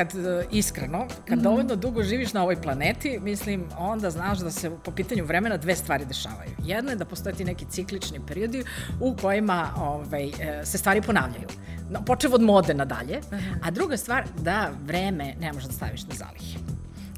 kad 0.00 0.14
e, 0.14 0.46
iskreno, 0.50 1.06
kad 1.28 1.38
mm. 1.38 1.42
dovoljno 1.42 1.76
dugo 1.76 2.02
živiš 2.02 2.32
na 2.32 2.42
ovoj 2.42 2.62
planeti, 2.62 3.18
mislim, 3.20 3.64
onda 3.78 4.10
znaš 4.10 4.38
da 4.38 4.50
se 4.50 4.70
po 4.84 4.90
pitanju 4.90 5.24
vremena 5.24 5.56
dve 5.56 5.76
stvari 5.76 6.04
dešavaju. 6.04 6.50
Jedno 6.64 6.90
je 6.90 6.96
da 6.96 7.04
postoje 7.04 7.34
ti 7.34 7.44
neki 7.44 7.64
ciklični 7.70 8.20
periodi 8.26 8.64
u 9.00 9.16
kojima 9.16 9.68
ovaj, 9.78 10.28
e, 10.28 10.64
se 10.64 10.78
stvari 10.78 11.02
ponavljaju. 11.02 11.48
No, 11.90 12.04
počev 12.04 12.34
od 12.34 12.42
mode 12.42 12.74
nadalje. 12.74 13.20
-huh. 13.20 13.56
A 13.62 13.70
druga 13.70 13.96
stvar, 13.96 14.24
da 14.38 14.70
vreme 14.86 15.34
ne 15.40 15.52
možeš 15.52 15.68
da 15.68 15.72
staviš 15.72 16.06
na 16.06 16.14
zalihe 16.14 16.58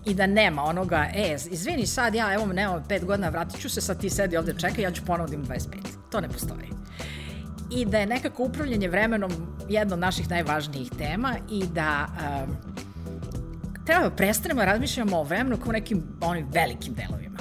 i 0.05 0.15
da 0.15 0.27
nema 0.27 0.65
onoga, 0.65 1.07
e, 1.15 1.37
izvini 1.51 1.87
sad 1.87 2.15
ja, 2.15 2.35
evo, 2.35 2.47
nemam 2.47 2.85
pet 2.89 3.05
godina, 3.05 3.29
vratit 3.29 3.61
ću 3.61 3.69
se, 3.69 3.81
sad 3.81 4.01
ti 4.01 4.11
sedi 4.11 4.37
ovde 4.37 4.55
čekaj, 4.59 4.85
ja 4.85 4.91
ću 4.91 5.05
ponovno 5.05 5.27
da 5.27 5.35
imam 5.35 5.47
25. 5.47 5.67
To 6.11 6.21
ne 6.21 6.29
postoji 6.29 6.69
i 7.75 7.85
da 7.85 7.99
je 7.99 8.07
nekako 8.07 8.45
upravljanje 8.45 8.89
vremenom 8.89 9.33
jedna 9.69 9.95
od 9.95 10.01
naših 10.01 10.31
najvažnijih 10.31 10.91
tema 10.99 11.35
i 11.51 11.65
da 11.75 12.07
um, 12.07 12.72
treba 13.87 14.03
da 14.03 14.11
prestanemo 14.11 14.61
da 14.61 14.65
razmišljamo 14.65 15.19
o 15.19 15.25
vremenu 15.25 15.57
kao 15.57 15.73
nekim 15.73 16.03
onim 16.21 16.47
velikim 16.53 16.95
delovima. 16.95 17.39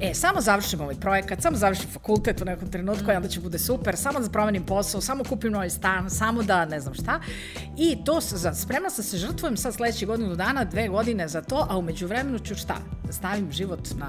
E, 0.00 0.14
samo 0.14 0.40
završim 0.40 0.80
ovaj 0.80 0.94
projekat, 0.94 1.42
samo 1.42 1.56
završim 1.56 1.90
fakultet 1.90 2.40
u 2.40 2.44
nekom 2.44 2.70
trenutku 2.70 3.10
onda 3.10 3.28
će 3.28 3.40
bude 3.40 3.58
super, 3.58 3.96
samo 3.96 4.20
da 4.20 4.30
promenim 4.30 4.66
posao, 4.66 5.00
samo 5.00 5.24
kupim 5.24 5.52
novi 5.52 5.70
stan, 5.70 6.10
samo 6.10 6.42
da 6.42 6.64
ne 6.64 6.80
znam 6.80 6.94
šta. 6.94 7.20
I 7.78 8.04
to, 8.04 8.20
za, 8.20 8.54
spremna 8.54 8.90
sam 8.90 9.04
se 9.04 9.16
žrtvujem 9.16 9.56
sad 9.56 9.74
sledeće 9.74 10.06
godinu 10.06 10.36
dana, 10.36 10.64
dve 10.64 10.88
godine 10.88 11.28
za 11.28 11.42
to, 11.42 11.66
a 11.70 11.78
umeđu 11.78 12.06
vremenu 12.06 12.38
ću 12.38 12.54
šta? 12.54 12.76
Da 13.06 13.12
stavim 13.12 13.52
život 13.52 13.88
na, 13.98 14.06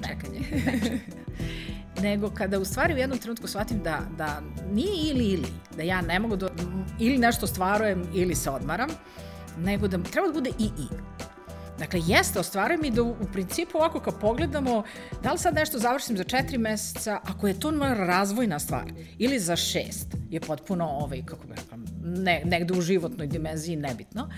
na 0.00 0.08
čekanje. 0.08 0.40
nego 2.02 2.30
kada 2.30 2.58
u 2.58 2.64
stvari 2.64 2.94
u 2.94 2.98
jednom 2.98 3.18
trenutku 3.18 3.46
shvatim 3.46 3.82
da, 3.82 3.98
da 4.18 4.42
nije 4.72 5.10
ili 5.10 5.24
ili, 5.24 5.48
da 5.76 5.82
ja 5.82 6.00
ne 6.00 6.18
mogu 6.18 6.36
da 6.36 6.48
ili 6.98 7.18
nešto 7.18 7.46
stvarujem 7.46 8.06
ili 8.14 8.34
se 8.34 8.50
odmaram, 8.50 8.88
nego 9.58 9.88
da 9.88 9.98
treba 9.98 10.26
da 10.26 10.32
bude 10.32 10.50
i 10.58 10.64
i. 10.64 10.86
Dakle, 11.78 12.00
jeste, 12.06 12.38
ostvarujem 12.40 12.84
i 12.84 12.90
da 12.90 13.02
u, 13.02 13.10
u 13.10 13.26
principu 13.32 13.78
ovako 13.78 14.00
kad 14.00 14.20
pogledamo, 14.20 14.82
da 15.22 15.32
li 15.32 15.38
sad 15.38 15.54
nešto 15.54 15.78
završim 15.78 16.16
za 16.16 16.24
četiri 16.24 16.58
meseca, 16.58 17.20
ako 17.24 17.48
je 17.48 17.60
to 17.60 17.70
razvojna 17.96 18.58
stvar, 18.58 18.92
ili 19.18 19.38
za 19.38 19.56
šest, 19.56 20.06
je 20.30 20.40
potpuno 20.40 20.88
ovaj, 20.88 21.22
kako 21.26 21.46
bih 21.46 21.56
rekla, 21.56 21.78
ne, 22.04 22.42
negde 22.44 22.74
u 22.74 22.80
životnoj 22.80 23.26
dimenziji 23.26 23.76
nebitno. 23.76 24.28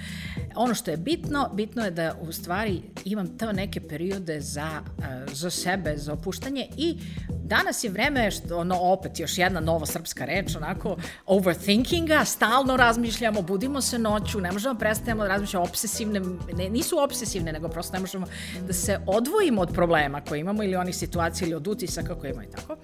Ono 0.55 0.75
što 0.75 0.91
je 0.91 0.97
bitno, 0.97 1.51
bitno 1.55 1.85
je 1.85 1.91
da 1.91 2.15
u 2.21 2.33
stvari 2.33 2.83
imam 3.05 3.39
te 3.39 3.53
neke 3.53 3.81
periode 3.81 4.41
za, 4.41 4.83
eh, 4.99 5.25
za 5.33 5.51
sebe, 5.51 5.95
za 5.97 6.13
opuštanje 6.13 6.69
i 6.77 6.99
danas 7.45 7.85
je 7.85 7.91
vreme, 7.91 8.31
što, 8.31 8.59
ono, 8.59 8.77
opet 8.81 9.21
još 9.21 9.39
jedna 9.39 9.61
nova 9.61 9.87
srpska 9.87 10.25
reč, 10.25 10.57
onako, 10.57 10.97
overthinkinga, 11.27 12.25
stalno 12.25 12.77
razmišljamo, 12.77 13.43
budimo 13.43 13.81
se 13.81 13.99
noću, 13.99 14.41
ne 14.41 14.53
možemo 14.53 14.75
prestajemo 14.79 15.23
da 15.23 15.29
razmišljamo 15.29 15.65
obsesivne, 15.65 16.21
ne, 16.57 16.71
nisu 16.71 16.99
obsesivne, 16.99 17.53
nego 17.53 17.69
prosto 17.69 17.93
ne 17.93 18.01
možemo 18.01 18.27
da 18.67 18.73
se 18.73 19.01
odvojimo 19.07 19.63
od 19.63 19.73
problema 19.73 20.21
koje 20.21 20.41
imamo 20.41 20.63
ili 20.63 20.77
onih 20.77 20.97
situacija 20.97 21.47
ili 21.47 21.55
od 21.55 21.67
utisaka 21.67 22.15
koje 22.15 22.31
imamo 22.31 22.49
i 22.49 22.51
tako. 22.51 22.77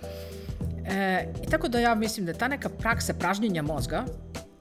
E, 0.89 1.27
tako 1.51 1.69
da 1.69 1.81
ja 1.81 1.95
mislim 1.95 2.27
da 2.27 2.33
ta 2.33 2.49
neka 2.49 2.69
praksa 2.69 3.15
pražnjenja 3.15 3.63
mozga 3.63 4.05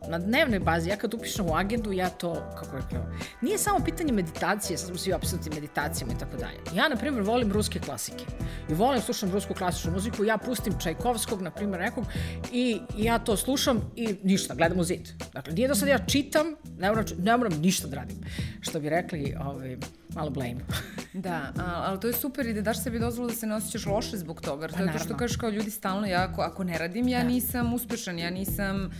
na 0.07 0.19
dnevnoj 0.19 0.59
bazi, 0.59 0.89
ja 0.89 0.95
kad 0.95 1.13
upišem 1.13 1.45
u 1.45 1.55
agendu, 1.55 1.91
ja 1.91 2.09
to, 2.09 2.33
kako 2.59 2.75
rekao, 2.75 3.05
nije 3.41 3.57
samo 3.57 3.79
pitanje 3.85 4.13
meditacije, 4.13 4.77
sad 4.77 4.87
smo 4.87 4.97
svi 4.97 5.13
opsuti 5.13 5.49
meditacijama 5.49 6.13
i 6.13 6.17
tako 6.17 6.37
dalje. 6.37 6.57
Ja, 6.75 6.89
na 6.89 6.95
primjer, 6.95 7.23
volim 7.23 7.51
ruske 7.51 7.79
klasike 7.79 8.25
i 8.69 8.73
volim, 8.73 9.01
slušam 9.01 9.31
rusku 9.31 9.53
klasičnu 9.53 9.91
muziku, 9.91 10.23
ja 10.23 10.37
pustim 10.37 10.73
Čajkovskog, 10.79 11.41
na 11.41 11.51
primjer, 11.51 11.81
nekog 11.81 12.05
i 12.51 12.79
ja 12.97 13.19
to 13.19 13.37
slušam 13.37 13.91
i 13.95 14.15
ništa, 14.23 14.55
gledam 14.55 14.79
u 14.79 14.83
zid. 14.83 15.07
Dakle, 15.33 15.53
nije 15.53 15.67
da 15.67 15.75
sad 15.75 15.89
ja 15.89 16.05
čitam, 16.05 16.55
ne 16.79 16.89
moram, 16.89 17.05
ne 17.17 17.37
moram 17.37 17.53
ništa 17.53 17.87
da 17.87 17.95
radim. 17.95 18.17
Što 18.61 18.79
bi 18.79 18.89
rekli, 18.89 19.35
ovaj, 19.39 19.77
malo 20.15 20.29
blame. 20.29 20.65
da, 21.13 21.53
ali 21.57 21.99
to 21.99 22.07
je 22.07 22.13
super 22.13 22.45
i 22.45 22.53
da 22.53 22.61
daš 22.61 22.83
sebi 22.83 22.99
dozvolu 22.99 23.29
da 23.29 23.35
se 23.35 23.47
ne 23.47 23.55
osjećaš 23.55 23.85
loše 23.85 24.17
zbog 24.17 24.41
toga. 24.41 24.67
Pa, 24.67 24.85
zato 24.85 24.99
što 24.99 25.17
kažeš 25.17 25.37
kao 25.37 25.49
ljudi 25.49 25.71
stalno, 25.71 26.07
ja 26.07 26.27
ako, 26.31 26.41
ako 26.41 26.63
ne 26.63 26.77
radim, 26.77 27.07
ja 27.07 27.19
da. 27.19 27.27
nisam 27.27 27.73
uspešan, 27.73 28.19
ja 28.19 28.29
nisam, 28.29 28.91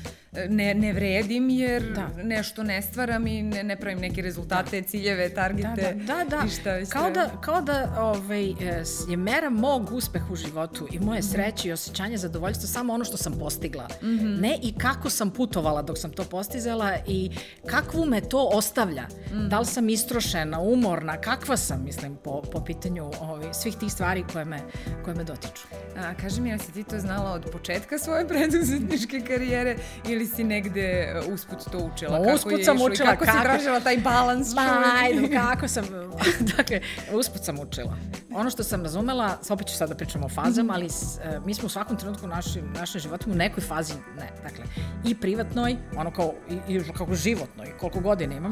ne, 0.50 0.74
ne 0.74 0.94
vredim 0.98 1.50
jer 1.50 1.84
da. 1.96 2.24
nešto 2.24 2.64
ne 2.64 2.82
stvaram 2.82 3.28
i 3.28 3.44
ne, 3.44 3.64
ne 3.64 3.76
pravim 3.76 4.00
neke 4.00 4.22
rezultate, 4.22 4.82
da. 4.82 4.88
ciljeve, 4.88 5.30
targete. 5.30 5.94
Da, 5.96 6.14
da, 6.14 6.24
da. 6.24 6.38
da. 6.38 6.44
I 6.46 6.50
šta 6.50 6.92
kao 6.92 7.12
da, 7.12 7.30
kao 7.42 7.62
da 7.62 7.96
ovaj, 8.00 8.50
e, 8.50 8.84
je 9.10 9.18
mera 9.18 9.50
mog 9.50 9.92
uspeha 9.92 10.26
u 10.32 10.36
životu 10.36 10.88
i 10.92 11.00
moje 11.00 11.20
mhm. 11.20 11.28
sreće 11.28 11.68
i 11.68 11.72
osjećanje 11.72 12.18
zadovoljstva 12.18 12.68
samo 12.68 12.94
ono 12.94 13.04
što 13.04 13.18
sam 13.18 13.34
postigla. 13.40 13.88
Mm 14.02 14.06
-hmm. 14.06 14.42
Ne 14.42 14.60
i 14.64 14.74
kako 14.78 15.10
sam 15.10 15.30
putovala 15.30 15.82
dok 15.82 15.98
sam 15.98 16.12
to 16.12 16.24
postizala 16.24 16.94
i 17.08 17.32
kakvu 17.66 18.06
me 18.06 18.22
to 18.22 18.50
ostavlja. 18.54 19.04
Mm 19.04 19.36
-hmm. 19.36 19.48
Da 19.48 19.60
li 19.60 19.66
sam 19.66 19.90
istrošena, 19.90 20.60
umorna, 20.60 21.18
kakva 21.22 21.58
sam, 21.58 21.84
mislim, 21.84 22.18
po, 22.24 22.42
po 22.52 22.64
pitanju 22.64 23.12
ovi, 23.22 23.46
svih 23.54 23.76
tih 23.76 23.92
stvari 23.92 24.24
koje 24.34 24.46
me, 24.46 24.60
koje 25.06 25.16
me 25.16 25.24
dotiču. 25.24 25.68
A, 25.98 26.14
kaži 26.22 26.42
mi, 26.42 26.50
ja 26.50 26.58
si 26.58 26.72
ti 26.72 26.84
to 26.84 27.00
znala 27.00 27.32
od 27.32 27.46
početka 27.52 27.98
svoje 28.00 28.28
preduzetničke 28.32 29.22
karijere 29.28 29.76
ili 30.10 30.26
si 30.26 30.44
negde 30.44 30.87
uh, 31.28 31.34
usput 31.34 31.58
to 31.72 31.78
učila? 31.78 32.20
Ma, 32.20 32.34
usput 32.34 32.66
sam 32.66 32.82
učila. 32.82 33.10
Kako, 33.10 33.26
kako 33.26 33.38
si 33.38 33.44
tražila 33.44 33.80
taj 33.80 33.98
balans? 33.98 34.54
Ma, 34.54 34.84
ajde, 35.02 35.30
kako 35.40 35.68
sam, 35.68 35.86
dakle, 36.58 36.82
usput 37.14 37.44
sam 37.44 37.60
učila. 37.60 37.98
Ono 38.34 38.50
što 38.50 38.64
sam 38.64 38.84
razumela, 38.84 39.38
opet 39.50 39.68
ću 39.68 39.76
sad 39.76 39.90
da 39.90 39.96
pričam 39.96 40.24
o 40.24 40.30
fazama, 40.30 40.74
ali 40.74 40.90
s, 40.90 41.18
uh, 41.18 41.46
mi 41.46 41.54
smo 41.54 41.66
u 41.66 41.70
svakom 41.70 41.98
trenutku 41.98 42.26
u 42.26 42.30
našim, 42.30 42.74
našim 42.80 43.02
životima 43.02 43.34
u 43.36 43.38
nekoj 43.38 43.64
fazi, 43.64 43.94
ne, 43.94 44.30
dakle, 44.44 44.66
i 45.06 45.16
privatnoj, 45.16 45.78
ono 45.98 46.12
kao, 46.12 46.34
i, 46.50 46.74
i 46.74 46.84
kako 46.98 47.16
životnoj, 47.16 47.78
koliko 47.80 48.00
godina 48.00 48.36
imam, 48.36 48.52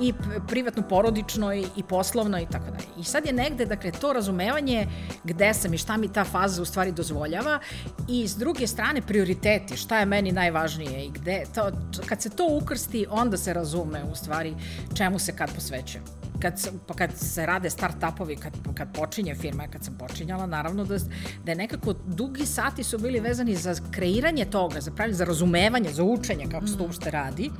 i 0.00 0.12
privatno, 0.48 0.82
porodično 0.82 1.54
i, 1.54 1.66
i 1.76 1.82
poslovno 1.82 2.38
i 2.38 2.46
tako 2.46 2.64
dalje. 2.64 2.86
I 2.98 3.04
sad 3.04 3.26
je 3.26 3.32
negde, 3.32 3.66
dakle, 3.66 3.90
to 3.90 4.12
razumevanje 4.12 4.86
gde 5.24 5.54
sam 5.54 5.74
i 5.74 5.78
šta 5.78 5.96
mi 5.96 6.12
ta 6.12 6.24
faza 6.24 6.62
u 6.62 6.64
stvari 6.64 6.92
dozvoljava 6.92 7.58
i 8.08 8.28
s 8.28 8.36
druge 8.36 8.66
strane 8.66 9.02
prioriteti, 9.02 9.76
šta 9.76 9.98
je 9.98 10.06
meni 10.06 10.32
najvažnije 10.32 11.06
i 11.06 11.10
gde, 11.10 11.44
to, 11.54 11.70
kad 12.06 12.22
se 12.22 12.30
to 12.30 12.46
ukrsti, 12.62 13.06
onda 13.10 13.36
se 13.36 13.54
razume 13.54 14.04
u 14.04 14.14
stvari 14.14 14.54
čemu 14.94 15.18
se 15.18 15.36
kad 15.36 15.54
posvećujem 15.54 16.18
kad, 16.40 16.70
pa 16.86 16.94
kad 16.94 17.10
se 17.16 17.46
rade 17.46 17.70
start-upovi, 17.70 18.38
kad, 18.38 18.52
kad 18.74 18.88
počinje 18.94 19.34
firma, 19.34 19.68
kad 19.68 19.84
sam 19.84 19.94
počinjala, 19.98 20.46
naravno 20.46 20.84
da, 20.84 20.98
da 21.44 21.52
je 21.52 21.56
nekako 21.56 21.94
dugi 22.06 22.46
sati 22.46 22.84
su 22.84 22.98
bili 22.98 23.20
vezani 23.20 23.56
za 23.56 23.74
kreiranje 23.90 24.44
toga, 24.44 24.80
za, 24.80 24.90
pravi, 24.90 25.12
za 25.12 25.24
razumevanje, 25.24 25.92
za 25.92 26.02
učenje 26.02 26.46
kako 26.50 26.66
se 26.66 26.76
to 26.76 26.82
mm. 26.82 26.86
uopšte 26.86 27.10
radi. 27.10 27.50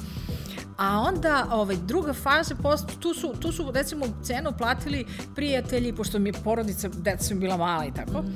A 0.79 1.01
onda 1.01 1.47
ovaj, 1.51 1.77
druga 1.77 2.13
faza, 2.13 2.55
post, 2.55 2.87
tu, 3.01 3.15
su, 3.15 3.35
tu 3.41 3.53
su 3.53 3.71
recimo 3.75 4.07
cenu 4.23 4.53
platili 4.59 5.05
prijatelji, 5.35 5.93
pošto 5.93 6.19
mi 6.19 6.29
je 6.29 6.33
porodica, 6.45 6.89
deca 6.89 7.25
su 7.25 7.35
bila 7.35 7.57
mala 7.57 7.85
i 7.85 7.93
tako, 7.95 8.23
mm. 8.23 8.35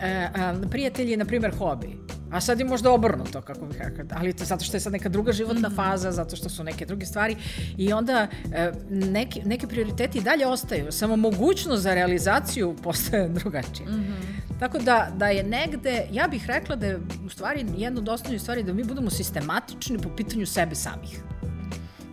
e, 0.00 0.30
a, 0.34 0.54
prijatelji, 0.70 1.16
na 1.16 1.24
primjer, 1.24 1.58
hobi. 1.58 1.98
A 2.30 2.40
sad 2.40 2.58
je 2.58 2.64
možda 2.64 2.90
obrnuto, 2.90 3.40
kako 3.40 3.66
bih 3.66 3.78
rekao, 3.78 4.18
ali 4.18 4.32
to 4.32 4.44
zato 4.44 4.64
što 4.64 4.76
je 4.76 4.80
sad 4.80 4.92
neka 4.92 5.08
druga 5.08 5.32
životna 5.32 5.68
mm 5.68 5.72
-hmm. 5.72 5.76
faza, 5.76 6.12
zato 6.12 6.36
što 6.36 6.48
su 6.48 6.64
neke 6.64 6.86
druge 6.86 7.06
stvari 7.06 7.36
i 7.76 7.92
onda 7.92 8.28
e, 8.52 8.72
neki, 8.90 9.42
neke 9.44 9.66
prioriteti 9.66 10.20
dalje 10.20 10.46
ostaju, 10.46 10.92
samo 10.92 11.16
mogućnost 11.16 11.82
za 11.82 11.94
realizaciju 11.94 12.76
postaje 12.84 13.28
drugačije. 13.28 13.88
Mm 13.88 13.92
-hmm. 13.92 14.58
Tako 14.60 14.78
da, 14.78 15.12
da 15.16 15.28
je 15.28 15.42
negde, 15.42 16.06
ja 16.12 16.28
bih 16.28 16.46
rekla 16.46 16.76
da 16.76 16.86
je 16.86 17.00
u 17.26 17.28
stvari 17.28 17.66
jedno 17.76 18.00
od 18.00 18.08
osnovnih 18.08 18.42
stvari 18.42 18.62
da 18.62 18.72
mi 18.72 18.84
budemo 18.84 19.10
sistematični 19.10 19.98
po 19.98 20.08
pitanju 20.16 20.46
sebe 20.46 20.74
samih. 20.74 21.22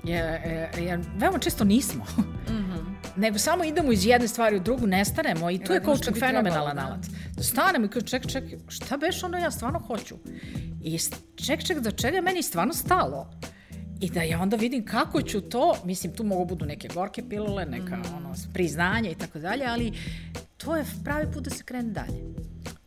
Jer, 0.10 0.69
jer 0.78 1.00
veoma 1.17 1.39
često 1.39 1.63
nismo. 1.63 2.06
Mm 2.17 2.52
-hmm. 2.52 2.95
Nego 3.15 3.38
samo 3.38 3.63
idemo 3.63 3.91
iz 3.91 4.06
jedne 4.06 4.28
stvari 4.28 4.56
u 4.56 4.60
drugu, 4.60 4.88
nestanemo 4.88 5.52
i 5.52 5.60
tu 5.63 5.74
je 5.74 5.82
coaching 5.86 6.17
fenomenalan 6.19 6.80
alat. 6.80 7.06
Da 7.36 7.43
stanemo 7.43 7.86
i 7.86 7.89
kao 7.89 8.02
ček, 8.02 8.28
ček, 8.28 8.43
šta 8.67 8.98
beš 8.98 9.24
ono 9.24 9.38
ja 9.38 9.52
stvarno 9.52 9.80
hoću? 9.80 10.15
I 10.84 11.00
ček, 11.45 11.63
ček, 11.63 11.80
do 11.80 11.91
čega 11.91 12.22
meni 12.22 12.43
stvarno 12.43 12.74
stalo? 12.74 13.32
I 14.02 14.10
da 14.10 14.22
ja 14.22 14.41
onda 14.41 14.58
vidim 14.58 14.86
kako 14.86 15.22
ću 15.22 15.41
to, 15.41 15.76
mislim 15.86 16.13
tu 16.13 16.24
mogu 16.24 16.45
budu 16.45 16.65
neke 16.65 16.88
gorke 16.88 17.24
pilule, 17.30 17.65
neka 17.65 17.95
mm. 17.95 18.15
ono, 18.15 18.36
priznanja 18.54 19.10
i 19.10 19.15
tako 19.15 19.39
dalje, 19.39 19.65
ali 19.65 19.93
to 20.58 20.76
je 20.76 20.86
pravi 21.04 21.32
put 21.32 21.43
da 21.43 21.50
se 21.50 21.63
krene 21.63 21.91
dalje 21.91 22.24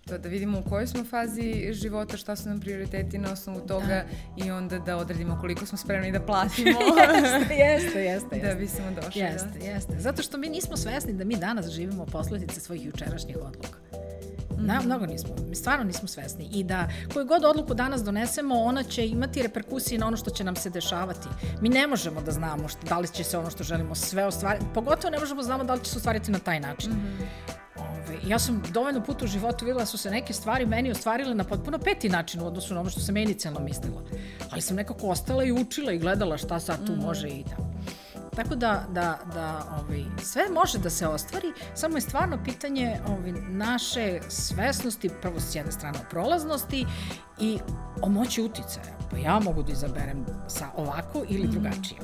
to 0.06 0.18
da 0.18 0.28
vidimo 0.28 0.58
u 0.58 0.62
kojoj 0.62 0.86
smo 0.86 1.04
fazi 1.04 1.72
života, 1.72 2.16
šta 2.16 2.36
su 2.36 2.48
nam 2.48 2.60
prioriteti 2.60 3.18
na 3.18 3.32
osnovu 3.32 3.60
toga 3.60 3.86
da. 3.86 4.44
i 4.44 4.50
onda 4.50 4.78
da 4.78 4.96
odredimo 4.96 5.38
koliko 5.40 5.66
smo 5.66 5.78
spremni 5.78 6.12
da 6.12 6.20
platimo. 6.20 6.70
jeste, 7.10 7.54
jeste, 7.54 8.04
jeste. 8.04 8.48
Da 8.48 8.54
bismo 8.54 8.84
došli. 9.02 9.20
Jeste, 9.20 9.58
da. 9.58 9.64
jeste. 9.64 9.98
Zato 9.98 10.22
što 10.22 10.38
mi 10.38 10.48
nismo 10.48 10.76
svesni 10.76 11.12
da 11.12 11.24
mi 11.24 11.36
danas 11.36 11.70
živimo 11.70 12.06
posledice 12.06 12.60
svojih 12.60 12.86
jučerašnjih 12.86 13.36
odluka. 13.36 13.78
Na, 14.58 14.78
mhm. 14.78 14.86
mnogo 14.86 15.06
nismo, 15.06 15.34
mi 15.48 15.56
stvarno 15.56 15.84
nismo 15.84 16.08
svesni 16.08 16.48
i 16.52 16.64
da 16.64 16.88
koju 17.12 17.26
god 17.26 17.44
odluku 17.44 17.74
danas 17.74 18.04
donesemo, 18.04 18.54
ona 18.54 18.82
će 18.82 19.06
imati 19.06 19.42
reperkusije 19.42 19.98
na 19.98 20.06
ono 20.06 20.16
što 20.16 20.30
će 20.30 20.44
nam 20.44 20.56
se 20.56 20.70
dešavati. 20.70 21.28
Mi 21.60 21.68
ne 21.68 21.86
možemo 21.86 22.22
da 22.22 22.30
znamo 22.30 22.68
šta, 22.68 22.80
da 22.88 22.98
li 22.98 23.08
će 23.08 23.24
se 23.24 23.38
ono 23.38 23.50
što 23.50 23.64
želimo 23.64 23.94
sve 23.94 24.24
ostvariti, 24.24 24.66
pogotovo 24.74 25.10
ne 25.10 25.18
možemo 25.18 25.40
da 25.40 25.46
znamo 25.46 25.64
da 25.64 25.74
li 25.74 25.84
će 25.84 25.90
se 25.90 25.96
ostvariti 25.96 26.30
na 26.30 26.38
taj 26.38 26.60
način. 26.60 26.92
Mm 26.92 26.96
-hmm. 26.96 27.51
Ove, 28.08 28.18
ja 28.26 28.38
sam 28.38 28.62
dovoljno 28.70 29.04
puta 29.04 29.24
u 29.24 29.28
životu 29.28 29.64
videla 29.64 29.80
da 29.80 29.86
su 29.86 29.98
se 29.98 30.10
neke 30.10 30.32
stvari 30.32 30.66
meni 30.66 30.90
ostvarile 30.90 31.34
na 31.34 31.44
potpuno 31.44 31.78
peti 31.78 32.08
način 32.08 32.42
u 32.42 32.46
odnosu 32.46 32.74
na 32.74 32.80
ono 32.80 32.90
što 32.90 33.00
sam 33.00 33.16
inicijalno 33.16 33.60
mislila. 33.60 34.02
Ali 34.50 34.60
sam 34.62 34.76
nekako 34.76 35.06
ostala 35.06 35.44
i 35.44 35.52
učila 35.52 35.92
i 35.92 35.98
gledala 35.98 36.38
šta 36.38 36.60
sad 36.60 36.86
tu 36.86 36.92
mm. 36.92 37.00
može 37.00 37.28
i 37.28 37.44
da. 37.44 37.72
Tako 38.36 38.54
da, 38.54 38.84
da, 38.92 39.18
da 39.34 39.78
ovaj, 39.80 40.04
sve 40.22 40.42
može 40.54 40.78
da 40.78 40.90
se 40.90 41.06
ostvari, 41.06 41.52
samo 41.74 41.96
je 41.96 42.00
stvarno 42.00 42.38
pitanje 42.44 43.00
ovaj, 43.08 43.32
naše 43.48 44.20
svesnosti, 44.28 45.10
prvo 45.22 45.40
s 45.40 45.54
jedne 45.54 45.72
strane 45.72 45.98
o 45.98 46.10
prolaznosti 46.10 46.86
i 47.40 47.58
o 48.02 48.08
moći 48.08 48.42
uticaja. 48.42 48.98
Pa 49.10 49.16
ja 49.16 49.40
mogu 49.40 49.62
da 49.62 49.72
izaberem 49.72 50.26
sa 50.48 50.68
ovako 50.76 51.24
ili 51.28 51.46
mm. 51.46 51.50
drugačije. 51.50 52.00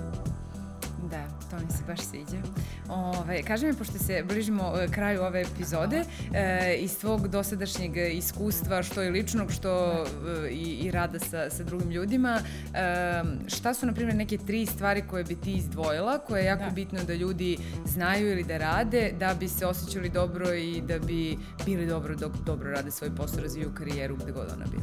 Da, 1.18 1.48
to 1.50 1.64
mi 1.64 1.72
se 1.72 1.82
baš 1.86 2.00
sviđa. 2.00 2.42
Ove, 2.88 3.42
kaži 3.42 3.66
mi, 3.66 3.74
pošto 3.74 3.98
se 3.98 4.24
bližimo 4.28 4.72
e, 4.80 4.88
kraju 4.88 5.22
ove 5.22 5.40
epizode, 5.40 6.04
e, 6.32 6.74
iz 6.78 6.98
tvog 6.98 7.28
dosadašnjeg 7.28 7.96
iskustva, 8.12 8.82
što 8.82 9.02
je 9.02 9.10
ličnog, 9.10 9.52
što 9.52 10.04
e, 10.44 10.48
i, 10.50 10.78
i 10.86 10.90
rada 10.90 11.18
sa, 11.18 11.50
sa 11.50 11.64
drugim 11.64 11.90
ljudima, 11.90 12.40
e, 12.74 13.22
šta 13.46 13.74
su, 13.74 13.86
na 13.86 13.92
primjer, 13.92 14.16
neke 14.16 14.38
tri 14.38 14.66
stvari 14.66 15.02
koje 15.10 15.24
bi 15.24 15.34
ti 15.34 15.52
izdvojila, 15.52 16.18
koje 16.18 16.40
je 16.40 16.46
jako 16.46 16.64
da. 16.64 16.70
bitno 16.70 16.98
da 17.06 17.14
ljudi 17.14 17.58
znaju 17.86 18.32
ili 18.32 18.44
da 18.44 18.58
rade, 18.58 19.12
da 19.20 19.34
bi 19.34 19.48
se 19.48 19.66
osjećali 19.66 20.08
dobro 20.08 20.54
i 20.54 20.80
da 20.80 20.98
bi 20.98 21.38
bili 21.66 21.86
dobro 21.86 22.16
dok 22.16 22.32
dobro 22.46 22.70
rade 22.70 22.90
svoj 22.90 23.16
posao, 23.16 23.42
razviju 23.42 23.70
karijeru, 23.74 24.16
gde 24.16 24.32
god 24.32 24.52
ona 24.56 24.64
bi? 24.64 24.78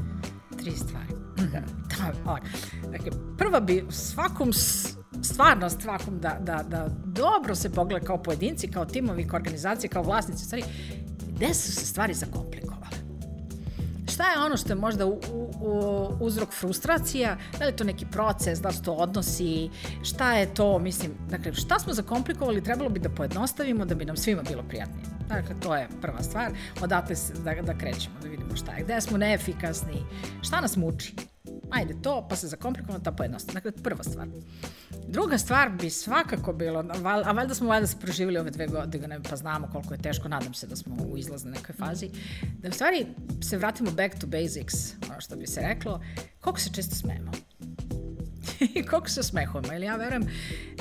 Tri 0.58 0.72
stvari. 0.72 1.14
Da. 1.52 1.62
da 2.26 2.40
dakle, 2.92 3.12
prva 3.38 3.60
bi 3.60 3.86
svakom 3.90 4.54
stvarno 5.24 5.70
stvakom 5.70 6.20
da, 6.20 6.38
da, 6.42 6.64
da 6.70 6.88
dobro 7.06 7.56
se 7.56 7.72
pogleda 7.72 8.06
kao 8.06 8.24
pojedinci, 8.24 8.72
kao 8.72 8.86
timovi, 8.86 9.28
kao 9.28 9.38
organizacije, 9.38 9.90
kao 9.90 10.04
vlasnici, 10.04 10.46
stvari, 10.46 10.64
gde 11.36 11.54
su 11.54 11.72
se 11.72 11.86
stvari 11.86 12.14
zakomplikovale? 12.14 12.86
Šta 14.14 14.24
je 14.24 14.46
ono 14.46 14.58
što 14.58 14.70
je 14.70 14.76
možda 14.76 15.06
u, 15.06 15.20
u, 15.62 16.08
uzrok 16.20 16.50
frustracija? 16.54 17.38
Da 17.60 17.66
li 17.66 17.72
je 17.72 17.76
to 17.76 17.84
neki 17.84 18.06
proces, 18.12 18.60
da 18.60 18.70
li 18.70 18.76
su 18.76 18.84
to 18.84 18.94
odnosi, 18.94 19.70
šta 20.04 20.34
je 20.34 20.54
to, 20.54 20.80
mislim, 20.80 21.12
dakle, 21.30 21.54
šta 21.54 21.80
smo 21.80 21.94
zakomplikovali, 21.94 22.64
trebalo 22.64 22.90
bi 22.90 23.00
da 23.00 23.10
pojednostavimo 23.10 23.86
da 23.86 23.96
bi 23.96 24.06
nam 24.06 24.18
svima 24.18 24.42
bilo 24.44 24.64
prijatnije. 24.64 25.06
Dakle, 25.30 25.56
to 25.60 25.76
je 25.76 25.88
prva 26.02 26.24
stvar, 26.24 26.52
odatle 26.82 27.16
da, 27.44 27.62
da 27.62 27.78
krećemo, 27.78 28.16
da 28.22 28.28
vidimo 28.28 28.56
šta 28.56 28.72
je, 28.72 28.84
gde 28.84 29.02
smo 29.02 29.18
neefikasni, 29.18 30.04
šta 30.42 30.62
nas 30.62 30.76
muči 30.76 31.16
ajde 31.72 31.96
to, 32.02 32.28
pa 32.30 32.36
se 32.36 32.48
zakomplikovano, 32.48 33.04
ta 33.04 33.12
pojednostavno. 33.12 33.54
Dakle, 33.54 33.84
prva 33.84 34.04
stvar. 34.04 34.28
Druga 35.08 35.38
stvar 35.38 35.70
bi 35.70 35.90
svakako 35.90 36.54
bilo, 36.54 36.86
a 37.26 37.32
valjda 37.32 37.56
smo 37.56 37.70
valjda 37.70 37.88
se 37.88 38.00
proživili 38.00 38.40
ove 38.40 38.52
dve 38.52 38.68
godine, 38.68 39.20
pa 39.30 39.36
znamo 39.36 39.70
koliko 39.72 39.94
je 39.94 40.02
teško, 40.02 40.28
nadam 40.28 40.54
se 40.54 40.68
da 40.68 40.76
smo 40.76 40.96
u 40.96 41.18
izlaznoj 41.18 41.54
nekoj 41.54 41.76
fazi, 41.76 42.10
da 42.62 42.70
u 42.70 42.72
stvari 42.72 43.06
se 43.44 43.58
vratimo 43.58 43.92
back 43.92 44.20
to 44.20 44.28
basics, 44.28 44.94
ono 45.10 45.22
što 45.22 45.36
bi 45.36 45.48
se 45.48 45.62
reklo, 45.62 46.02
koliko 46.42 46.60
se 46.60 46.70
često 46.74 46.96
smemo. 46.96 47.32
I 48.60 48.84
koliko 48.90 49.10
se 49.10 49.24
smehujemo, 49.24 49.74
ili 49.74 49.86
ja 49.86 49.96
verujem 49.96 50.28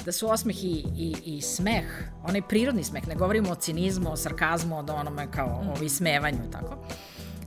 da 0.05 0.13
su 0.13 0.31
osmeh 0.31 0.65
i, 0.65 0.85
i, 0.97 1.17
i 1.25 1.41
smeh, 1.41 1.85
onaj 2.23 2.43
prirodni 2.49 2.85
smeh, 2.85 3.09
ne 3.09 3.15
govorimo 3.15 3.51
o 3.51 3.55
cinizmu, 3.55 4.13
o 4.13 4.17
sarkazmu, 4.17 4.77
o 4.77 4.85
onome 4.93 5.31
kao 5.31 5.75
o 5.81 5.85
ismevanju, 5.85 6.51
tako, 6.53 6.87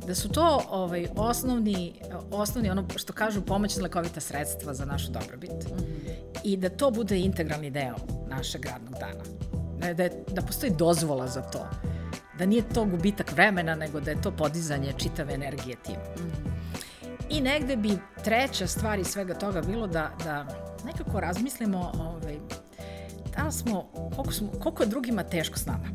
da 0.08 0.16
su 0.16 0.30
to 0.30 0.62
ovaj, 0.70 1.08
osnovni, 1.16 1.94
osnovni, 2.32 2.70
ono 2.70 2.86
što 2.96 3.14
kažu, 3.14 3.42
pomoćna 3.42 3.84
lekovita 3.84 4.20
sredstva 4.20 4.74
za 4.74 4.86
našu 4.86 5.12
dobrobit. 5.12 5.52
Mm 5.52 5.76
-hmm. 5.76 6.40
I 6.44 6.58
da 6.58 6.70
to 6.70 6.92
bude 6.92 7.20
integralni 7.20 7.70
deo 7.70 7.96
našeg 8.30 8.66
radnog 8.66 8.94
dana. 9.00 9.24
Da, 9.80 9.94
da, 9.94 10.10
da 10.28 10.42
postoji 10.42 10.72
dozvola 10.78 11.28
za 11.28 11.42
to. 11.42 11.68
Da 12.40 12.46
nije 12.46 12.70
to 12.74 12.86
gubitak 12.86 13.32
vremena, 13.32 13.76
nego 13.76 14.00
da 14.00 14.12
je 14.12 14.22
to 14.22 14.32
podizanje 14.32 14.94
čitave 14.98 15.34
energije 15.34 15.76
tim. 15.86 15.96
Mm 15.96 16.22
-hmm. 16.22 16.52
I 17.30 17.42
negde 17.42 17.76
bi 17.76 17.98
treća 18.24 18.68
stvar 18.68 19.00
iz 19.00 19.08
svega 19.08 19.34
toga 19.34 19.62
bilo 19.62 19.88
da, 19.88 20.12
da 20.24 20.48
nekako 20.86 21.20
razmislimo 21.20 21.92
ovaj, 22.00 22.38
da 23.38 23.52
smo, 23.52 23.84
koliko, 24.16 24.34
smo, 24.34 24.48
koliko 24.60 24.84
je 24.84 24.90
drugima 24.90 25.24
teško 25.24 25.60
s 25.60 25.66
nama 25.66 25.88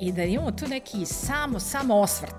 i 0.00 0.12
da 0.12 0.22
imamo 0.24 0.50
tu 0.50 0.68
neki 0.68 1.06
samo, 1.06 1.60
samo 1.60 1.96
osvrt, 1.96 2.33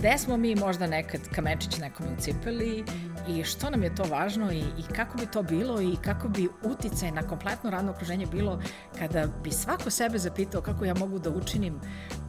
gde 0.00 0.18
smo 0.18 0.36
mi 0.36 0.54
možda 0.54 0.86
nekad 0.86 1.20
kamenčić 1.34 1.78
nekom 1.78 2.06
ucipeli 2.18 2.84
i 3.28 3.44
što 3.44 3.70
nam 3.70 3.82
je 3.82 3.94
to 3.94 4.02
važno 4.02 4.52
i, 4.52 4.58
i 4.58 4.82
kako 4.96 5.18
bi 5.18 5.26
to 5.26 5.42
bilo 5.42 5.80
i 5.80 5.96
kako 6.04 6.28
bi 6.28 6.48
uticaj 6.62 7.10
na 7.10 7.22
kompletno 7.22 7.70
radno 7.70 7.92
okruženje 7.92 8.26
bilo 8.26 8.60
kada 8.98 9.26
bi 9.44 9.50
svako 9.50 9.90
sebe 9.90 10.18
zapitao 10.18 10.62
kako 10.62 10.84
ja 10.84 10.94
mogu 10.94 11.18
da 11.18 11.30
učinim 11.30 11.80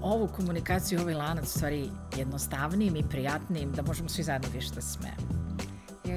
ovu 0.01 0.27
komunikaciju, 0.27 1.01
ovaj 1.01 1.13
lanac 1.13 1.47
stvari 1.47 1.89
jednostavnijim 2.17 2.95
i 2.95 3.09
prijatnijim, 3.09 3.71
da 3.71 3.81
možemo 3.81 4.09
svi 4.09 4.23
zajedno 4.23 4.49
više 4.53 4.69
da 4.75 4.81
se 4.81 4.93
smijemo 4.93 5.41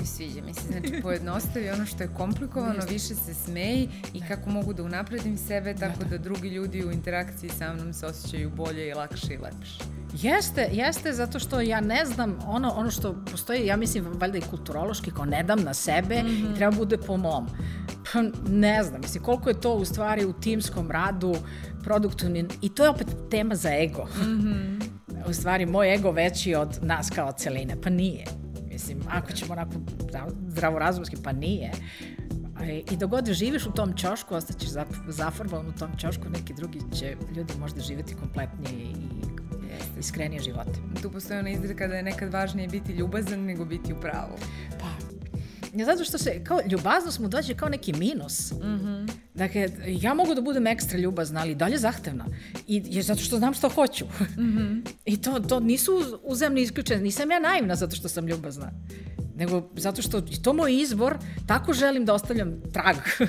joj 0.04 0.08
sviđa 0.08 0.42
mi 0.46 0.54
se. 0.54 0.60
Znači, 0.60 1.02
pojednostavi 1.02 1.70
ono 1.70 1.86
što 1.86 2.02
je 2.02 2.08
komplikovano, 2.16 2.82
više 2.90 3.14
se 3.14 3.34
smeji 3.34 3.88
i 4.14 4.20
da. 4.20 4.26
kako 4.26 4.50
mogu 4.50 4.72
da 4.72 4.82
unapredim 4.82 5.36
sebe 5.36 5.74
tako 5.74 5.98
da, 5.98 6.04
da. 6.04 6.18
da 6.18 6.24
drugi 6.24 6.48
ljudi 6.48 6.84
u 6.84 6.92
interakciji 6.92 7.50
sa 7.50 7.74
mnom 7.74 7.92
se 7.92 8.06
osjećaju 8.06 8.50
bolje 8.50 8.88
i 8.88 8.94
lakše 8.94 9.34
i 9.34 9.38
lepše. 9.38 9.78
Jeste, 10.12 10.68
jeste, 10.72 11.12
zato 11.12 11.38
što 11.38 11.60
ja 11.60 11.80
ne 11.80 12.04
znam, 12.04 12.38
ono, 12.46 12.70
ono 12.70 12.90
što 12.90 13.24
postoji, 13.30 13.66
ja 13.66 13.76
mislim, 13.76 14.04
valjda 14.14 14.38
i 14.38 14.40
kulturološki, 14.50 15.10
kao 15.10 15.24
ne 15.24 15.42
dam 15.42 15.60
na 15.60 15.74
sebe 15.74 16.22
mm 16.22 16.26
-hmm. 16.26 16.40
i 16.40 16.42
mhm. 16.42 16.54
treba 16.54 16.76
bude 16.76 16.98
po 16.98 17.16
mom. 17.16 17.46
Pa 18.12 18.22
ne 18.48 18.82
znam, 18.82 19.00
mislim, 19.00 19.22
koliko 19.24 19.48
je 19.48 19.60
to 19.60 19.74
u 19.74 19.84
stvari 19.84 20.24
u 20.24 20.32
timskom 20.32 20.90
radu, 20.90 21.36
produktivni, 21.82 22.44
i 22.62 22.74
to 22.74 22.84
je 22.84 22.90
opet 22.90 23.06
tema 23.30 23.54
za 23.54 23.70
ego. 23.70 24.04
Mm 24.04 24.20
-hmm. 24.20 24.80
u 25.28 25.32
stvari, 25.32 25.66
moj 25.66 25.94
ego 25.94 26.10
veći 26.10 26.54
od 26.54 26.78
nas 26.82 27.10
kao 27.10 27.32
celine, 27.32 27.76
pa 27.82 27.90
nije. 27.90 28.43
Mislim, 28.74 28.98
ako 29.08 29.32
ćemo 29.32 29.52
onako 29.52 29.72
zdravorazumski, 30.48 31.16
pa 31.24 31.32
nije. 31.32 31.70
I 32.90 32.96
dok 32.96 33.10
god 33.10 33.32
živiš 33.32 33.66
u 33.66 33.72
tom 33.72 33.96
čošku, 33.96 34.34
ostaćeš 34.34 34.68
zafarbovan 35.08 35.68
u 35.68 35.72
tom 35.72 35.90
čošku, 35.98 36.28
neki 36.28 36.54
drugi 36.54 36.80
će 36.98 37.16
ljudi 37.36 37.52
možda 37.60 37.80
živeti 37.80 38.14
kompletnije 38.14 38.84
i 38.84 38.94
iskrenije 39.98 40.42
živote. 40.42 40.78
Tu 41.02 41.10
postoje 41.10 41.40
ona 41.40 41.50
izreka 41.50 41.86
da 41.86 41.94
je 41.94 42.02
nekad 42.02 42.32
važnije 42.32 42.68
biti 42.68 42.92
ljubazan 42.92 43.40
nego 43.40 43.64
biti 43.64 43.92
u 43.92 44.00
pravu. 44.00 44.36
Pa, 44.80 45.03
ja, 45.74 45.84
zato 45.84 46.04
što 46.04 46.18
se, 46.18 46.44
kao 46.44 46.60
ljubaznost 46.70 47.18
mu 47.18 47.28
dođe 47.28 47.54
kao 47.54 47.68
neki 47.68 47.92
minus. 47.92 48.52
Mm 48.52 48.56
-hmm. 48.56 49.10
Dakle, 49.34 49.68
ja 49.86 50.14
mogu 50.14 50.34
da 50.34 50.40
budem 50.40 50.66
ekstra 50.66 50.98
ljubazna, 50.98 51.40
ali 51.40 51.54
dalje 51.54 51.78
zahtevna. 51.78 52.26
I, 52.66 52.82
jer 52.86 53.04
zato 53.04 53.20
što 53.20 53.38
znam 53.38 53.54
što 53.54 53.68
hoću. 53.68 54.04
Mm 54.04 54.42
-hmm. 54.42 54.88
I 55.12 55.16
to, 55.16 55.40
to 55.40 55.60
nisu 55.60 56.20
uzemni 56.22 56.62
isključene. 56.62 57.02
Nisam 57.02 57.30
ja 57.30 57.40
naivna 57.40 57.74
zato 57.74 57.96
što 57.96 58.08
sam 58.08 58.28
ljubazna 58.28 58.70
nego 59.36 59.62
zato 59.76 60.02
što 60.02 60.16
je 60.16 60.42
to 60.42 60.52
moj 60.52 60.80
izbor, 60.80 61.18
tako 61.46 61.72
želim 61.72 62.04
da 62.04 62.14
ostavljam 62.14 62.62
trag. 62.72 62.96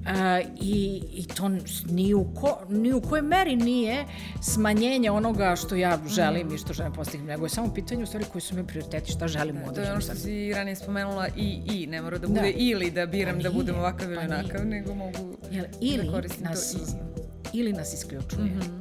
uh, 0.00 0.50
i, 0.60 1.02
I 1.12 1.26
to 1.26 1.48
ni 1.86 2.14
u, 2.14 2.34
ko, 2.34 2.58
ni 2.68 2.92
u 2.92 3.00
kojoj 3.00 3.22
meri 3.22 3.56
nije 3.56 4.04
smanjenje 4.42 5.10
onoga 5.10 5.56
što 5.56 5.74
ja 5.74 5.98
želim 6.06 6.48
mm. 6.48 6.54
i 6.54 6.58
što 6.58 6.72
želim 6.72 6.92
postignuti, 6.92 7.30
nego 7.30 7.46
je 7.46 7.50
samo 7.50 7.74
pitanje 7.74 8.02
u 8.02 8.06
stvari 8.06 8.24
koji 8.32 8.42
su 8.42 8.54
mi 8.54 8.66
prioriteti, 8.66 9.12
šta 9.12 9.28
želim 9.28 9.56
da, 9.56 9.72
To 9.72 9.80
je 9.80 9.92
ono 9.92 10.00
što 10.00 10.14
si 10.14 10.52
ranije 10.54 10.76
spomenula 10.76 11.28
i 11.36 11.60
i, 11.66 11.86
ne 11.86 12.02
mora 12.02 12.18
da 12.18 12.26
bude 12.26 12.40
da. 12.40 12.48
ili 12.56 12.90
da 12.90 13.06
biram 13.06 13.36
pa 13.36 13.42
da 13.42 13.50
budem 13.50 13.78
ovakav 13.78 14.12
ili 14.12 14.28
pa 14.28 14.34
onakav, 14.34 14.66
nego 14.66 14.94
mogu 14.94 15.36
Jel, 15.50 15.64
ili 15.80 16.06
da 16.06 16.12
koristim 16.12 16.44
nas, 16.44 16.72
to 16.72 16.78
i. 16.78 17.60
Ili 17.60 17.72
nas 17.72 17.94
isključuje. 17.94 18.44
Mm 18.44 18.60
-hmm 18.60 18.79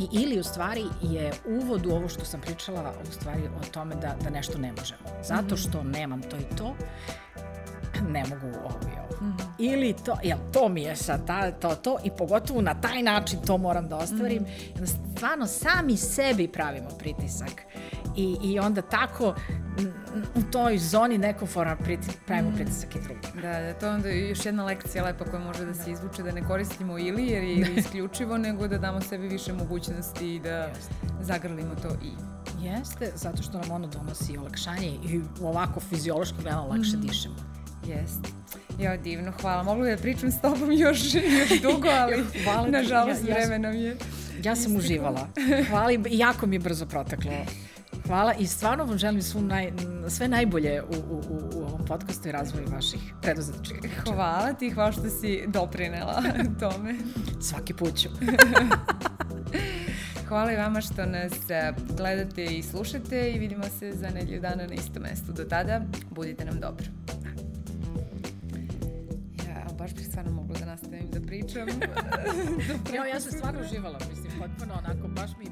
I 0.00 0.08
ili 0.12 0.40
u 0.40 0.44
stvari 0.44 0.84
je 1.02 1.32
uvod 1.46 1.86
u 1.86 1.90
ovo 1.90 2.08
što 2.08 2.24
sam 2.24 2.40
pričala 2.40 2.94
u 3.02 3.12
stvari 3.12 3.42
o 3.60 3.64
tome 3.72 3.94
da, 3.94 4.16
da 4.24 4.30
nešto 4.30 4.58
ne 4.58 4.72
možemo. 4.72 5.00
Zato 5.22 5.54
mhm. 5.54 5.56
što 5.56 5.82
nemam 5.82 6.22
to 6.22 6.36
i 6.36 6.56
to, 6.56 6.74
ne 8.14 8.24
mogu 8.24 8.58
ovo 8.58 8.89
Ili 9.60 9.94
to, 10.04 10.16
jel, 10.22 10.38
to 10.52 10.68
mi 10.68 10.82
je 10.82 10.96
sad 10.96 11.26
ta, 11.26 11.50
to, 11.50 11.74
to 11.74 11.98
i 12.04 12.10
pogotovo 12.10 12.62
na 12.62 12.80
taj 12.80 13.02
način 13.02 13.38
to 13.46 13.58
moram 13.58 13.88
da 13.88 13.96
ostvarim. 13.96 14.42
Mm 14.42 14.46
-hmm. 14.46 15.16
Stvarno 15.16 15.46
sami 15.46 15.96
sebi 15.96 16.48
pravimo 16.48 16.88
pritisak 16.98 17.62
i, 18.16 18.36
i 18.42 18.58
onda 18.58 18.82
tako 18.82 19.34
u 20.34 20.42
toj 20.52 20.78
zoni 20.78 21.20
priti, 21.84 22.08
pravimo 22.26 22.50
mm. 22.50 22.54
pritisak 22.54 22.96
i 22.96 22.98
drugi. 23.00 23.42
Da, 23.42 23.60
da, 23.60 23.74
to 23.74 23.86
je 23.86 23.92
onda 23.92 24.08
još 24.08 24.46
jedna 24.46 24.64
lekcija 24.64 25.04
lepa 25.04 25.24
koja 25.24 25.44
može 25.44 25.64
da 25.64 25.74
se 25.74 25.84
da. 25.84 25.90
izvuče, 25.90 26.22
da 26.22 26.32
ne 26.32 26.44
koristimo 26.44 26.98
ili 26.98 27.26
jer 27.26 27.42
je 27.42 27.54
ili 27.54 27.74
isključivo, 27.80 28.38
nego 28.38 28.68
da 28.68 28.78
damo 28.78 29.00
sebi 29.00 29.28
više 29.28 29.52
mogućnosti 29.52 30.34
i 30.34 30.40
da 30.40 30.50
Jeste. 30.50 30.94
zagrlimo 31.20 31.74
to 31.74 31.88
i. 31.88 32.12
Jeste, 32.64 33.12
zato 33.14 33.42
što 33.42 33.58
nam 33.58 33.70
ono 33.70 33.86
donosi 33.86 34.38
olakšanje 34.38 34.88
i 34.88 35.20
ovako 35.42 35.80
fiziološki 35.80 36.36
gledano 36.42 36.66
lakše 36.66 36.96
mm. 36.96 37.00
dišemo. 37.00 37.34
Jeste. 37.86 38.39
Jo, 38.80 38.96
divno, 38.96 39.32
hvala. 39.40 39.62
Mogu 39.62 39.84
da 39.84 39.96
pričam 39.96 40.30
s 40.30 40.40
tobom 40.40 40.72
još, 40.72 41.14
još 41.14 41.60
dugo, 41.62 41.88
ali 42.00 42.24
hvala 42.44 42.68
nažalost 42.68 43.24
ja, 43.24 43.28
ja, 43.28 43.34
vreme 43.34 43.58
nam 43.58 43.74
je 43.74 43.96
Ja 44.42 44.56
sam 44.56 44.76
uživala. 44.76 45.28
Hvala 45.68 45.92
i 45.92 45.98
jako 46.10 46.46
mi 46.46 46.56
je 46.56 46.60
brzo 46.60 46.86
proteklo. 46.86 47.32
Hvala 48.06 48.34
i 48.34 48.46
stvarno 48.46 48.84
vam 48.84 48.98
želim 48.98 49.22
svu 49.22 49.42
naj, 49.42 49.72
sve 50.08 50.28
najbolje 50.28 50.82
u, 50.82 50.94
u, 51.10 51.16
u, 51.16 51.58
u 51.58 51.62
ovom 51.62 51.84
podcastu 51.86 52.28
i 52.28 52.32
razvoju 52.32 52.66
vaših 52.72 53.00
preduzetničkih. 53.22 54.02
Hvala 54.04 54.52
ti, 54.52 54.70
hvala 54.70 54.92
što 54.92 55.10
si 55.10 55.44
doprinela 55.46 56.22
tome. 56.60 56.94
Svaki 57.40 57.74
put 57.74 57.96
ću. 57.96 58.08
Hvala 60.28 60.52
i 60.52 60.56
vama 60.56 60.80
što 60.80 61.06
nas 61.06 61.50
e, 61.50 61.72
gledate 61.96 62.44
i 62.44 62.62
slušate 62.62 63.30
i 63.30 63.38
vidimo 63.38 63.64
se 63.78 63.92
za 63.92 64.10
nedlju 64.10 64.40
dana 64.40 64.66
na 64.66 64.74
istom 64.74 65.02
mestu. 65.02 65.32
Do 65.32 65.44
tada, 65.44 65.80
budite 66.10 66.44
nam 66.44 66.60
dobro. 66.60 66.86
Baš 69.80 69.94
bih 69.94 70.06
stvarno 70.06 70.32
mogla 70.32 70.58
da 70.58 70.66
nastavim 70.66 71.10
da 71.10 71.20
pričam. 71.20 71.68
ja, 72.96 73.06
ja 73.06 73.20
sam 73.20 73.32
stvarno 73.32 73.60
uživala, 73.60 73.98
mislim, 74.10 74.32
potpuno 74.38 74.74
onako, 74.78 75.08
baš 75.08 75.30
mi 75.38 75.44
je 75.44 75.50